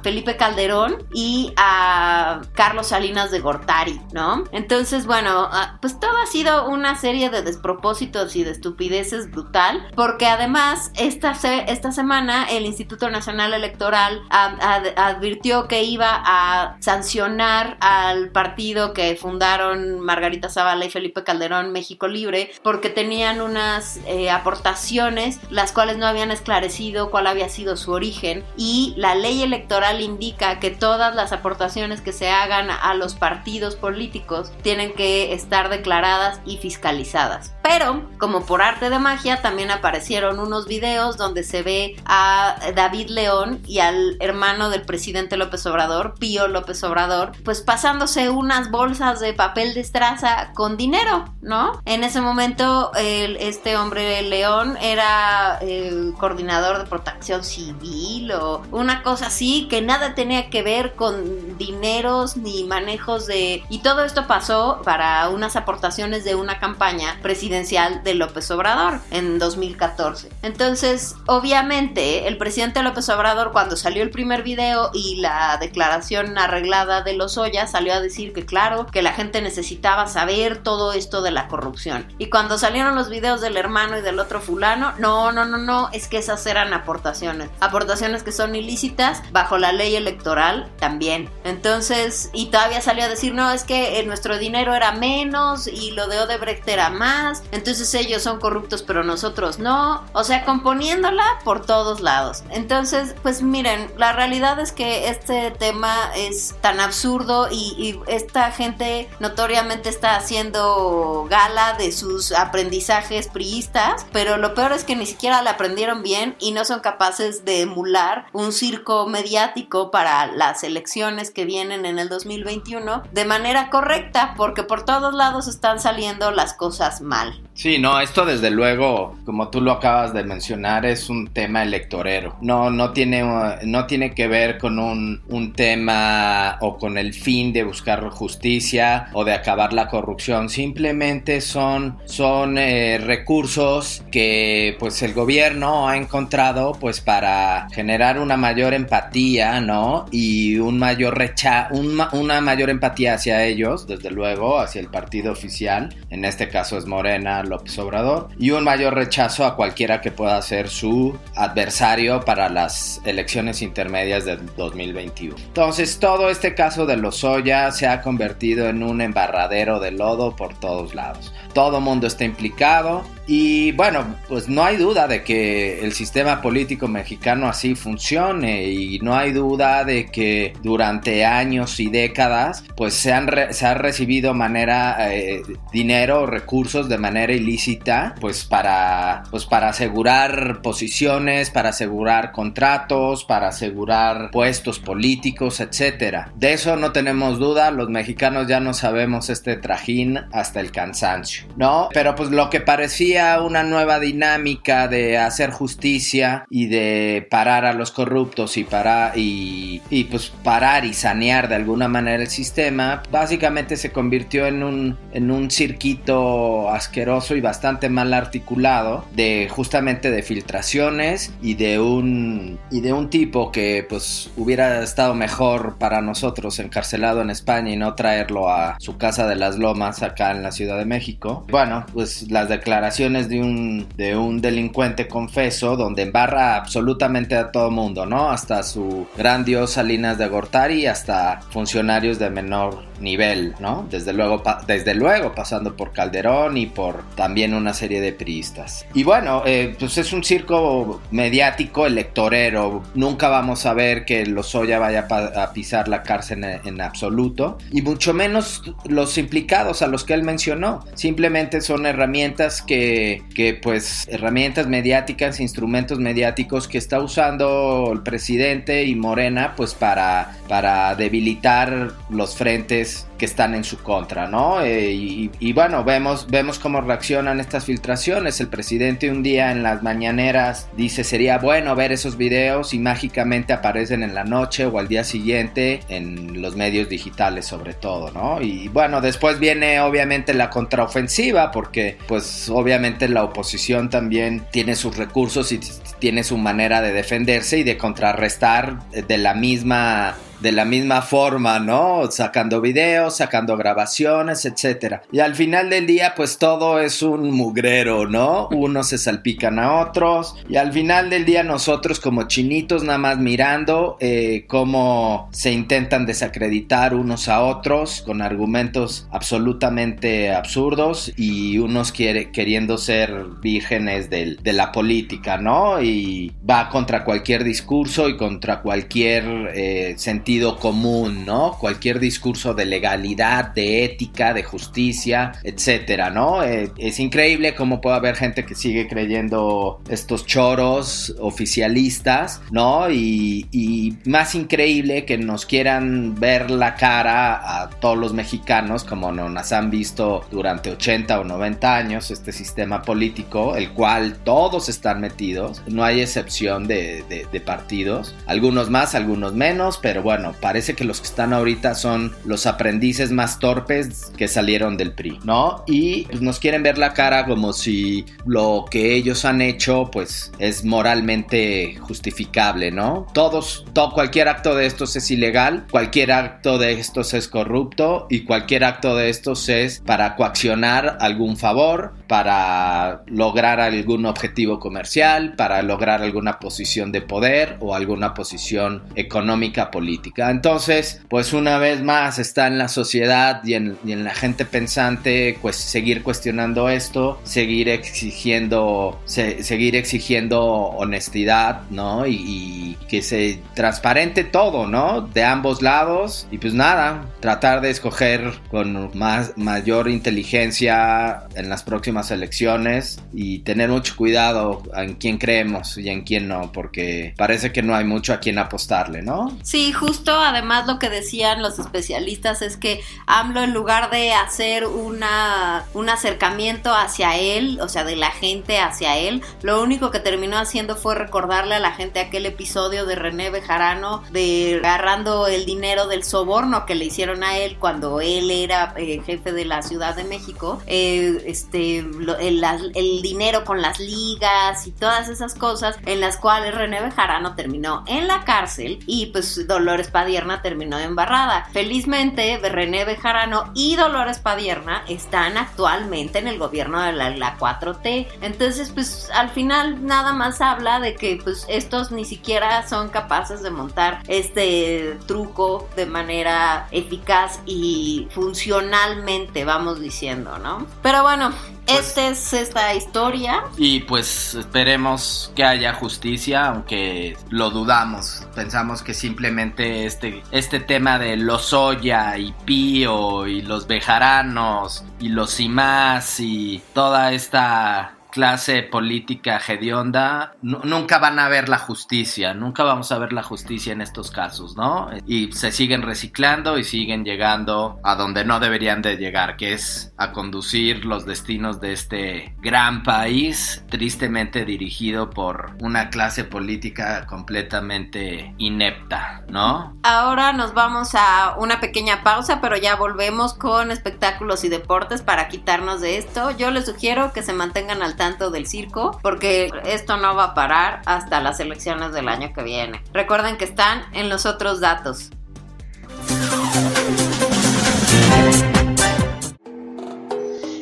[0.03, 4.43] Felipe Calderón y a Carlos Salinas de Gortari, ¿no?
[4.51, 9.88] Entonces, bueno, ah, pues todo ha sido una serie de despropósitos y de estupideces brutal,
[9.95, 14.21] porque además esta, esta semana el Instituto Nacional Electoral
[14.62, 22.08] advirtió que iba a sancionar al partido que fundaron Margarita Zavala y Felipe Calderón México
[22.08, 27.92] Libre porque tenían unas eh, aportaciones las cuales no habían esclarecido cuál había sido su
[27.92, 33.15] origen y la ley electoral indica que todas las aportaciones que se hagan a los
[33.15, 39.70] partidos políticos tienen que estar declaradas y fiscalizadas Pero, como por arte de magia, también
[39.70, 45.63] aparecieron unos videos donde se ve a David León y al hermano del presidente López
[45.67, 51.80] Obrador, Pío López Obrador, pues pasándose unas bolsas de papel de estraza con dinero, ¿no?
[51.86, 59.28] En ese momento, este hombre León era el coordinador de protección civil o una cosa
[59.28, 63.63] así que nada tenía que ver con dineros ni manejos de...
[63.70, 69.37] Y todo esto pasó para unas aportaciones de una campaña presidencial de López Obrador en
[69.37, 70.29] 2014.
[70.43, 77.01] Entonces, obviamente, el presidente López Obrador cuando salió el primer video y la declaración arreglada
[77.01, 81.21] de los Ollas salió a decir que claro, que la gente necesitaba saber todo esto
[81.21, 82.05] de la corrupción.
[82.17, 85.89] Y cuando salieron los videos del hermano y del otro fulano, no, no, no, no,
[85.91, 87.49] es que esas eran aportaciones.
[87.60, 91.29] Aportaciones que son ilícitas bajo la ley electoral también.
[91.43, 95.91] Entonces, y todavía salió a decir, no, es que eh, nuestro dinero era menos y
[95.91, 97.38] lo de Odebrecht era más.
[97.52, 100.04] Entonces ellos son corruptos, pero nosotros no.
[100.13, 102.44] O sea, componiéndola por todos lados.
[102.50, 109.10] Entonces, pues miren, la realidad es que este tema es tan absurdo y, esta gente
[109.19, 115.42] notoriamente está haciendo gala de sus aprendizajes priistas, pero lo peor es que ni siquiera
[115.42, 121.31] la aprendieron bien y no son capaces de emular un circo mediático para las elecciones
[121.31, 126.54] que vienen en el 2021 de manera correcta, porque por todos lados están saliendo las
[126.54, 127.29] cosas mal.
[127.30, 127.48] one.
[127.60, 132.37] Sí, no, esto desde luego, como tú lo acabas de mencionar, es un tema electorero.
[132.39, 133.21] No, no tiene,
[133.65, 139.10] no tiene que ver con un, un tema o con el fin de buscar justicia
[139.12, 140.47] o de acabar la corrupción.
[140.47, 148.37] Simplemente son, son eh, recursos que pues el gobierno ha encontrado pues para generar una
[148.37, 150.05] mayor empatía, ¿no?
[150.12, 155.93] Y un mayor recha una mayor empatía hacia ellos, desde luego, hacia el partido oficial.
[156.10, 160.41] En este caso es Morena López Obrador, y un mayor rechazo a cualquiera que pueda
[160.41, 165.35] ser su adversario para las elecciones intermedias del 2021.
[165.37, 170.35] Entonces, todo este caso de los Soya se ha convertido en un embarradero de lodo
[170.35, 171.33] por todos lados.
[171.54, 176.87] Todo mundo está implicado, y bueno, pues no hay duda de que el sistema político
[176.87, 178.63] mexicano así funcione.
[178.63, 183.75] Y no hay duda de que durante años y décadas pues se, han se ha
[183.75, 191.69] recibido manera eh, dinero recursos de manera ilícita pues para pues para asegurar posiciones, para
[191.69, 196.31] asegurar contratos, para asegurar puestos políticos, etcétera.
[196.35, 201.38] De eso no tenemos duda, los mexicanos ya no sabemos este trajín hasta el cansancio,
[201.56, 201.90] ¿no?
[201.94, 207.73] Pero pues lo que parecía una nueva dinámica de hacer justicia y de parar a
[207.73, 213.77] los corruptos y parar y, pues parar y sanear de alguna manera el sistema, básicamente
[213.77, 220.23] se convirtió en un, en un circuito asqueroso y bastante mal articulado de justamente de
[220.23, 226.60] filtraciones y de un y de un tipo que pues hubiera estado mejor para nosotros
[226.60, 230.52] encarcelado en España y no traerlo a su casa de las lomas acá en la
[230.52, 231.29] Ciudad de México.
[231.50, 237.71] Bueno, pues las declaraciones de un, de un delincuente confeso donde embarra absolutamente a todo
[237.71, 238.30] mundo, ¿no?
[238.30, 243.88] Hasta su gran dios Salinas de Gortari, hasta funcionarios de menor nivel, ¿no?
[243.90, 248.86] Desde luego, desde luego pasando por Calderón y por también una serie de priistas.
[248.94, 252.84] Y bueno, eh, pues es un circo mediático electorero.
[252.96, 257.58] Nunca vamos a ver que Lozoya vaya a pisar la cárcel en, en, absoluto.
[257.71, 260.86] Y mucho menos los implicados a los que él mencionó.
[261.20, 268.86] Simplemente son herramientas que, que pues, herramientas mediáticas, instrumentos mediáticos que está usando el presidente
[268.86, 274.62] y Morena, pues para, para debilitar los frentes que están en su contra, ¿no?
[274.62, 278.40] Eh, y, bueno, vemos, vemos cómo reaccionan estas filtraciones.
[278.40, 283.52] El presidente un día en las mañaneras dice sería bueno ver esos videos y mágicamente
[283.52, 288.42] aparecen en la noche o al día siguiente en los medios digitales sobre todo, ¿no?
[288.42, 291.08] Y bueno, después viene obviamente la contraofensiva
[291.51, 295.60] porque pues obviamente la oposición también tiene sus recursos y
[295.99, 301.60] tiene su manera de defenderse y de contrarrestar de la misma de la misma forma,
[301.60, 302.10] ¿no?
[302.12, 305.02] Sacando videos, sacando grabaciones, etcétera.
[305.12, 308.48] Y al final del día, pues todo es un mugrero, ¿no?
[308.50, 310.35] Unos se salpican a otros.
[310.48, 316.06] Y al final del día, nosotros como chinitos, nada más mirando eh, cómo se intentan
[316.06, 324.54] desacreditar unos a otros con argumentos absolutamente absurdos y unos quiere, queriendo ser vírgenes de
[324.54, 325.81] la política, ¿no?
[325.81, 331.58] Y va contra cualquier discurso y contra cualquier eh, sentido sentido común, ¿no?
[331.60, 336.44] Cualquier discurso de legalidad, de ética, de justicia, etcétera, ¿no?
[336.44, 342.92] Eh, es increíble cómo puede haber gente que sigue creyendo estos choros oficialistas, ¿no?
[342.92, 349.12] Y, y más increíble que nos quieran ver la cara a todos los mexicanos como
[349.12, 355.02] nos han visto durante 80 o 90 años este sistema político, el cual todos están
[355.02, 360.84] metidos, no hay excepción de, de, partidos, algunos más, algunos menos, pero bueno, parece que
[360.84, 365.63] los que están ahorita son los aprendices más torpes que salieron del PRI, ¿no?
[365.67, 370.32] Y pues, nos quieren ver la cara como si lo que ellos han hecho pues
[370.40, 373.08] es moralmente justificable, ¿no?
[373.13, 378.22] Todos, todo, cualquier acto de estos es ilegal, cualquier acto de estos es corrupto y
[378.22, 385.62] cualquier acto de estos es para coaccionar algún favor, para lograr algún objetivo comercial, para
[385.62, 390.08] lograr alguna posición de poder o alguna posición económica política.
[390.15, 395.55] Entonces, pues una vez más está en la sociedad y en, la gente pensante pues
[395.55, 402.05] seguir cuestionando esto, seguir exigiendo, seguir exigiendo honestidad, ¿no?
[402.05, 405.01] Y, y que se transparente todo, ¿no?
[405.01, 411.63] De ambos lados y pues nada, tratar de escoger con más, mayor inteligencia en las
[411.63, 417.51] próximas elecciones y tener mucho cuidado en quién creemos y en quién no, porque parece
[417.51, 419.37] que no hay mucho a quién apostarle, ¿no?
[419.43, 424.65] Sí, justo además lo que decían los especialistas es que AMLO en lugar de hacer
[424.65, 430.00] una, un acercamiento hacia él, o sea, de la gente hacia él, lo único que
[430.00, 435.45] terminó haciendo fue recordarle a la gente aquel episodio de René Bejarano de agarrando el
[435.45, 439.62] dinero del soborno que le hicieron a él cuando él era eh, jefe de la
[439.62, 446.02] Ciudad de México, eh, este, el, dinero con las ligas y todas esas cosas en
[446.02, 451.48] las cuales René Bejarano terminó en la cárcel y pues Dolores Padierna terminó embarrada.
[451.52, 458.08] Felizmente René Bejarano y Dolores Padierna están actualmente en el gobierno de la, la 4T.
[458.21, 463.42] Entonces pues al final nada más habla de que pues estos ni siquiera son capaces
[463.44, 470.65] de montar este truco de manera eficaz y funcionalmente, vamos diciendo, ¿no?
[470.81, 471.31] Pero bueno,
[471.70, 473.44] pues esta es esta historia.
[473.58, 478.28] Y pues esperemos que haya justicia, aunque lo dudamos.
[478.36, 485.10] Pensamos que simplemente este, este tema de los Oya y Pío y los Bejaranos y
[485.10, 492.63] los Imás y toda esta clase política hedionda, nunca van a ver la justicia, nunca
[492.63, 494.90] vamos a ver la justicia en estos casos, ¿no?
[495.08, 499.94] Y se siguen reciclando y siguen llegando a donde no deberían de llegar, que es
[499.96, 508.34] a conducir los destinos de este gran país, tristemente dirigido por una clase política completamente
[508.38, 509.78] inepta, ¿no?
[509.84, 515.30] Ahora nos vamos a una pequeña pausa, pero ya volvemos con espectáculos y deportes para
[515.30, 516.32] quitarnos de esto.
[516.32, 520.33] Yo les sugiero que se mantengan al tanto del circo, porque esto no va a
[520.33, 522.81] parar hasta las elecciones del año que viene.
[522.93, 525.12] Recuerden que están en los otros datos.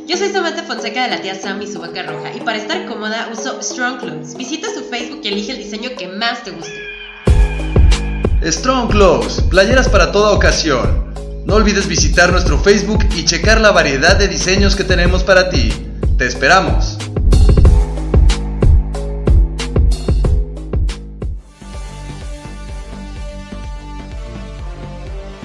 [0.08, 2.86] Yo soy Samantha Fonseca de la tía Sam y su vaca roja y para estar
[2.86, 4.36] cómoda uso Strong Clothes.
[4.36, 6.74] Visita su Facebook y elige el diseño que más te guste.
[8.44, 11.08] Strong Clothes, playeras para toda ocasión.
[11.46, 15.72] No olvides visitar nuestro Facebook y checar la variedad de diseños que tenemos para ti.
[16.18, 16.98] Te esperamos.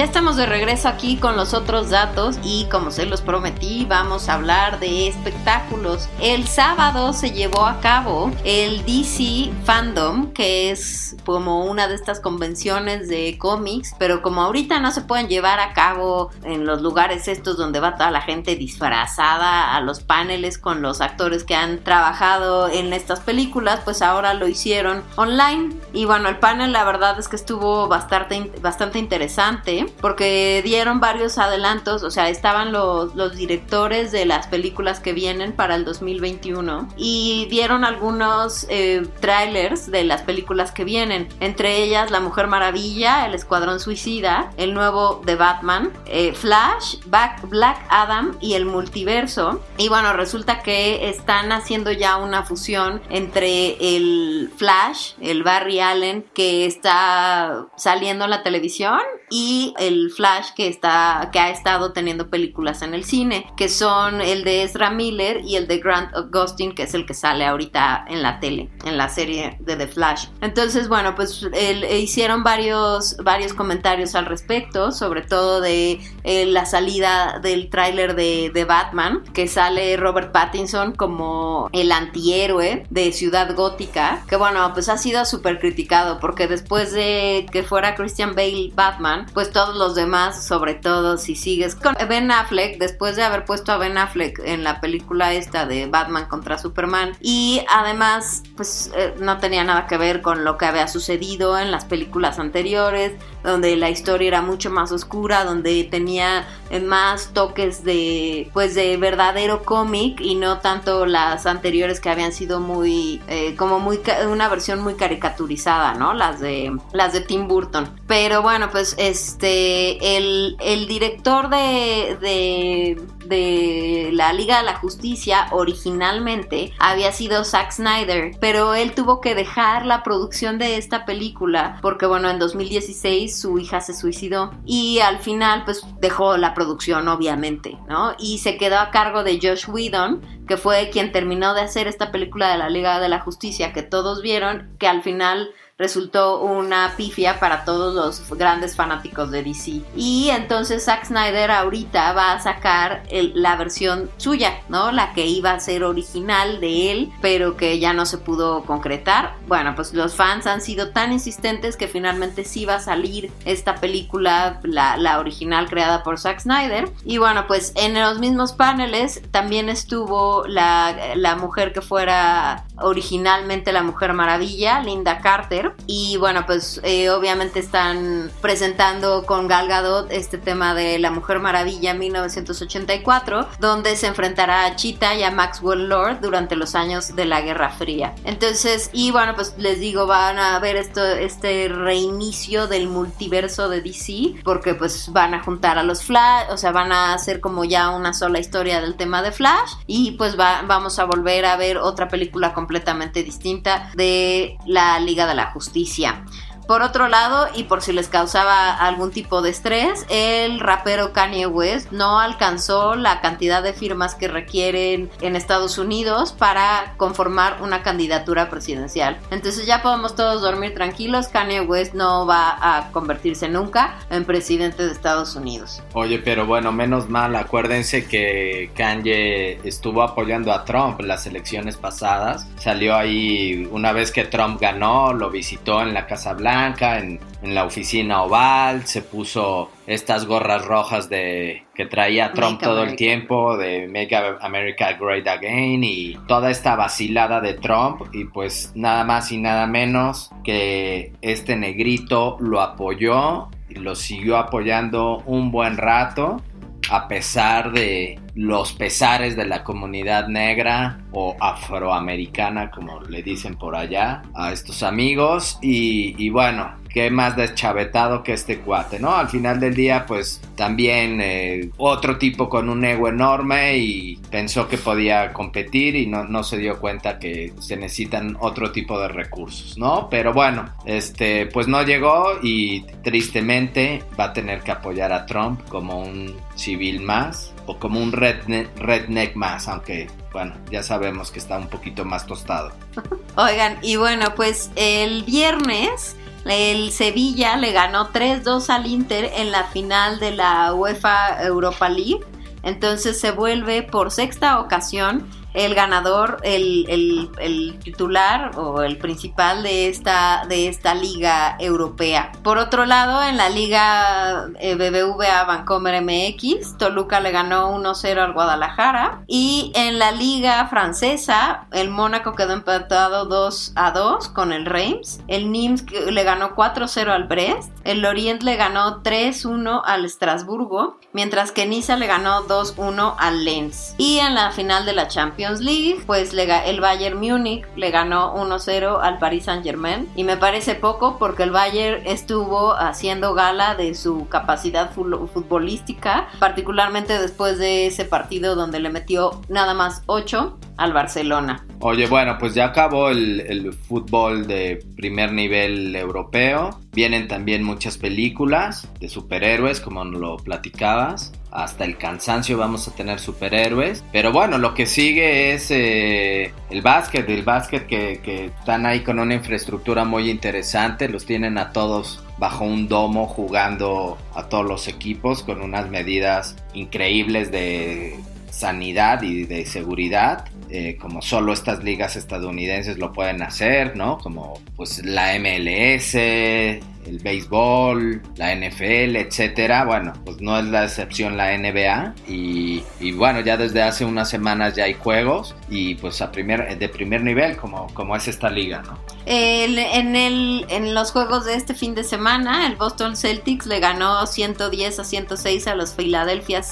[0.00, 4.30] Ya estamos de regreso aquí con los otros datos y como se los prometí vamos
[4.30, 6.08] a hablar de espectáculos.
[6.22, 12.18] El sábado se llevó a cabo el DC Fandom, que es como una de estas
[12.18, 17.28] convenciones de cómics, pero como ahorita no se pueden llevar a cabo en los lugares
[17.28, 21.84] estos donde va toda la gente disfrazada a los paneles con los actores que han
[21.84, 25.76] trabajado en estas películas, pues ahora lo hicieron online.
[25.92, 31.38] Y bueno, el panel la verdad es que estuvo bastante, bastante interesante porque dieron varios
[31.38, 36.88] adelantos, o sea, estaban los, los directores de las películas que vienen para el 2021
[36.96, 43.26] y dieron algunos eh, trailers de las películas que vienen, entre ellas La Mujer Maravilla,
[43.26, 49.62] El Escuadrón Suicida, el nuevo de Batman, eh, Flash, Black Adam y el multiverso.
[49.76, 56.24] Y bueno, resulta que están haciendo ya una fusión entre el Flash, el Barry Allen,
[56.34, 62.28] que está saliendo en la televisión, y el Flash que está que ha estado teniendo
[62.28, 66.74] películas en el cine, que son el de Ezra Miller y el de Grant Gustin,
[66.74, 70.26] que es el que sale ahorita en la tele, en la serie de The Flash.
[70.40, 71.46] Entonces, bueno, pues
[71.90, 78.50] hicieron varios varios comentarios al respecto, sobre todo de eh, la salida del tráiler de,
[78.68, 84.98] Batman, que sale Robert Pattinson como el antihéroe de Ciudad Gótica, que bueno, pues ha
[84.98, 90.74] sido súper criticado porque después de que fuera Christian Bale Batman, pues los demás, sobre
[90.74, 94.80] todo si sigues con Ben Affleck, después de haber puesto a Ben Affleck en la
[94.80, 100.22] película esta de Batman contra Superman, y además, pues eh, no tenía nada que ver
[100.22, 103.12] con lo que había sucedido en las películas anteriores,
[103.42, 108.96] donde la historia era mucho más oscura, donde tenía eh, más toques de, pues, de
[108.96, 114.00] verdadero cómic y no tanto las anteriores que habían sido muy, eh, como muy,
[114.30, 116.14] una versión muy caricaturizada, ¿no?
[116.14, 117.88] Las de, las de Tim Burton.
[118.06, 119.59] Pero bueno, pues este,
[120.00, 127.72] el, el director de, de, de la Liga de la Justicia originalmente había sido Zack
[127.72, 133.40] Snyder, pero él tuvo que dejar la producción de esta película porque bueno, en 2016
[133.40, 138.14] su hija se suicidó y al final pues dejó la producción obviamente, ¿no?
[138.18, 142.10] Y se quedó a cargo de Josh Whedon, que fue quien terminó de hacer esta
[142.10, 145.50] película de la Liga de la Justicia que todos vieron, que al final
[145.80, 149.80] resultó una pifia para todos los grandes fanáticos de DC.
[149.96, 154.92] Y entonces Zack Snyder ahorita va a sacar la versión suya, ¿no?
[154.92, 159.36] La que iba a ser original de él, pero que ya no se pudo concretar.
[159.48, 163.76] Bueno, pues los fans han sido tan insistentes que finalmente sí va a salir esta
[163.76, 166.90] película, la, original creada por Zack Snyder.
[167.06, 173.72] Y bueno, pues en los mismos paneles también estuvo la, la mujer que fuera originalmente
[173.72, 180.10] la Mujer Maravilla, Linda Carter, y bueno, pues eh, obviamente están presentando con Gal Gadot
[180.10, 185.88] este tema de La Mujer Maravilla 1984, donde se enfrentará a Cheetah y a Maxwell
[185.88, 188.14] Lord durante los años de la Guerra Fría.
[188.24, 193.80] Entonces, y bueno, pues les digo, van a ver esto, este reinicio del multiverso de
[193.80, 197.64] DC, porque pues van a juntar a los Flash, o sea, van a hacer como
[197.64, 201.78] ya una sola historia del tema de Flash, y pues vamos a volver a ver
[201.78, 206.24] otra película completamente distinta de la Liga de la Justicia justicia.
[206.70, 211.48] Por otro lado, y por si les causaba algún tipo de estrés, el rapero Kanye
[211.48, 217.82] West no alcanzó la cantidad de firmas que requieren en Estados Unidos para conformar una
[217.82, 219.18] candidatura presidencial.
[219.32, 224.86] Entonces ya podemos todos dormir tranquilos, Kanye West no va a convertirse nunca en presidente
[224.86, 225.82] de Estados Unidos.
[225.94, 232.46] Oye, pero bueno, menos mal, acuérdense que Kanye estuvo apoyando a Trump las elecciones pasadas.
[232.58, 237.64] Salió ahí una vez que Trump ganó, lo visitó en la Casa Blanca en, la
[237.64, 243.88] oficina oval, se puso estas gorras rojas de que traía Trump todo el tiempo de
[243.88, 249.38] Make America Great Again y toda esta vacilada de Trump y pues nada más y
[249.38, 256.42] nada menos que este negrito lo apoyó y lo siguió apoyando un buen rato
[256.90, 263.76] a pesar de los pesares de la comunidad negra o afroamericana, como le dicen por
[263.76, 265.58] allá, a estos amigos.
[265.60, 269.14] Y, bueno, qué más deschavetado que este cuate, ¿no?
[269.14, 274.68] Al final del día, pues también eh, otro tipo con un ego enorme y pensó
[274.68, 279.08] que podía competir y no, no, se dio cuenta que se necesitan otro tipo de
[279.08, 280.08] recursos, ¿no?
[280.10, 285.60] Pero bueno, este, pues no llegó y tristemente va a tener que apoyar a Trump
[285.68, 291.58] como un civil más o como un redneck, más, aunque bueno, ya sabemos que está
[291.58, 292.72] un poquito más tostado.
[293.36, 299.64] Oigan, y bueno, pues el viernes el Sevilla le ganó 3-2 al Inter en la
[299.64, 302.20] final de la UEFA Europa League.
[302.62, 310.44] Entonces se vuelve por sexta ocasión el ganador, el, titular o el principal de esta,
[310.48, 312.32] de esta liga europea.
[312.42, 318.32] Por otro lado, en la liga eh, BBVA Vancomer MX, Toluca le ganó 1-0 al
[318.32, 319.22] Guadalajara.
[319.26, 325.20] Y en la liga francesa, el Mónaco quedó empatado 2-2 con el Reims.
[325.28, 327.70] El Nimes le ganó 4-0 al Brest.
[327.84, 330.98] El Lorient le ganó 3-1 al Estrasburgo.
[331.12, 333.96] Mientras que Niza le ganó 2-1 al Lens.
[333.98, 339.00] Y en la final de la Champions League, pues el Bayern Múnich le ganó 1-0
[339.02, 343.94] al Paris Saint Germain y me parece poco porque el Bayern estuvo haciendo gala de
[343.94, 350.92] su capacidad futbolística, particularmente después de ese partido donde le metió nada más 8 al
[350.92, 351.66] Barcelona.
[351.80, 356.78] Oye, bueno, pues ya acabó el, el, fútbol de primer nivel europeo.
[356.92, 363.18] Vienen también muchas películas de superhéroes, como lo platicabas hasta el cansancio vamos a tener
[363.18, 364.04] superhéroes.
[364.12, 369.00] Pero bueno, lo que sigue es eh, el básquet, el básquet que, que, están ahí
[369.00, 374.64] con una infraestructura muy interesante, los tienen a todos bajo un domo jugando a todos
[374.64, 378.18] los equipos con unas medidas increíbles de
[378.50, 384.18] sanidad y de seguridad, eh, como solo estas ligas estadounidenses lo pueden hacer, ¿no?
[384.18, 389.84] Como pues la MLS, el béisbol, la NFL, etcétera.
[389.84, 392.14] Bueno, pues no es la excepción la NBA.
[392.28, 392.82] Y,
[393.12, 397.22] bueno, ya desde hace unas semanas ya hay juegos y pues a primer, de primer
[397.22, 398.98] nivel como, como es esta liga, ¿no?
[399.26, 404.26] en, el, en los juegos de este fin de semana, el Boston Celtics le ganó
[404.26, 406.62] 110 a 106 a los Philadelphia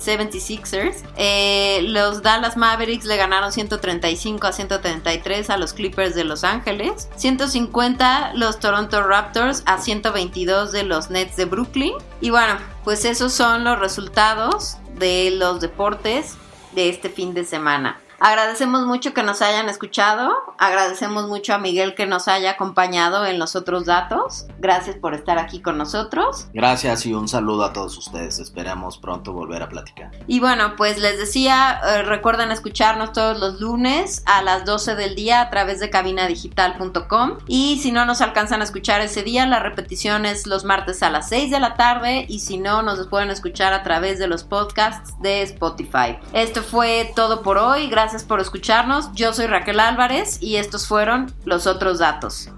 [0.00, 1.02] 76ers.
[1.16, 7.08] Eh, los Dallas Mavericks le ganaron 135 a 133 a los Clippers de Los Ángeles.
[7.16, 11.92] 150 los Toronto Raptors a 122 de los Nets de Brooklyn.
[12.20, 16.36] Y bueno, pues esos son los resultados de los deportes
[16.72, 17.98] de este fin de semana.
[18.20, 23.38] Agradecemos mucho que nos hayan escuchado, agradecemos mucho a Miguel que nos haya acompañado en
[23.38, 24.44] los otros datos.
[24.58, 26.46] Gracias por estar aquí con nosotros.
[26.52, 28.38] Gracias y un saludo a todos ustedes.
[28.38, 30.10] Esperamos pronto volver a platicar.
[30.26, 35.14] Y bueno, pues les decía, eh, recuerden escucharnos todos los lunes a las 12 del
[35.14, 39.60] día a través de cabinadigital.com y si no nos alcanzan a escuchar ese día, la
[39.60, 43.30] repetición es los martes a las 6 de la tarde y si no, nos pueden
[43.30, 46.18] escuchar a través de los podcasts de Spotify.
[46.34, 47.88] Esto fue todo por hoy.
[47.88, 49.08] Gracias Gracias por escucharnos.
[49.14, 52.48] Yo soy Raquel Álvarez y estos fueron los otros datos.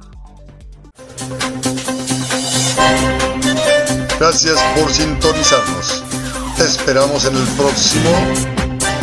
[4.18, 6.05] Gracias por sintonizarnos.
[6.57, 8.11] Te esperamos en el próximo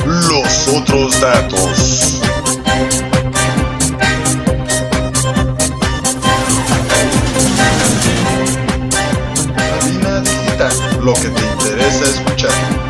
[0.08, 2.20] Los otros datos.
[10.24, 12.89] Digital, lo que te interesa escuchar.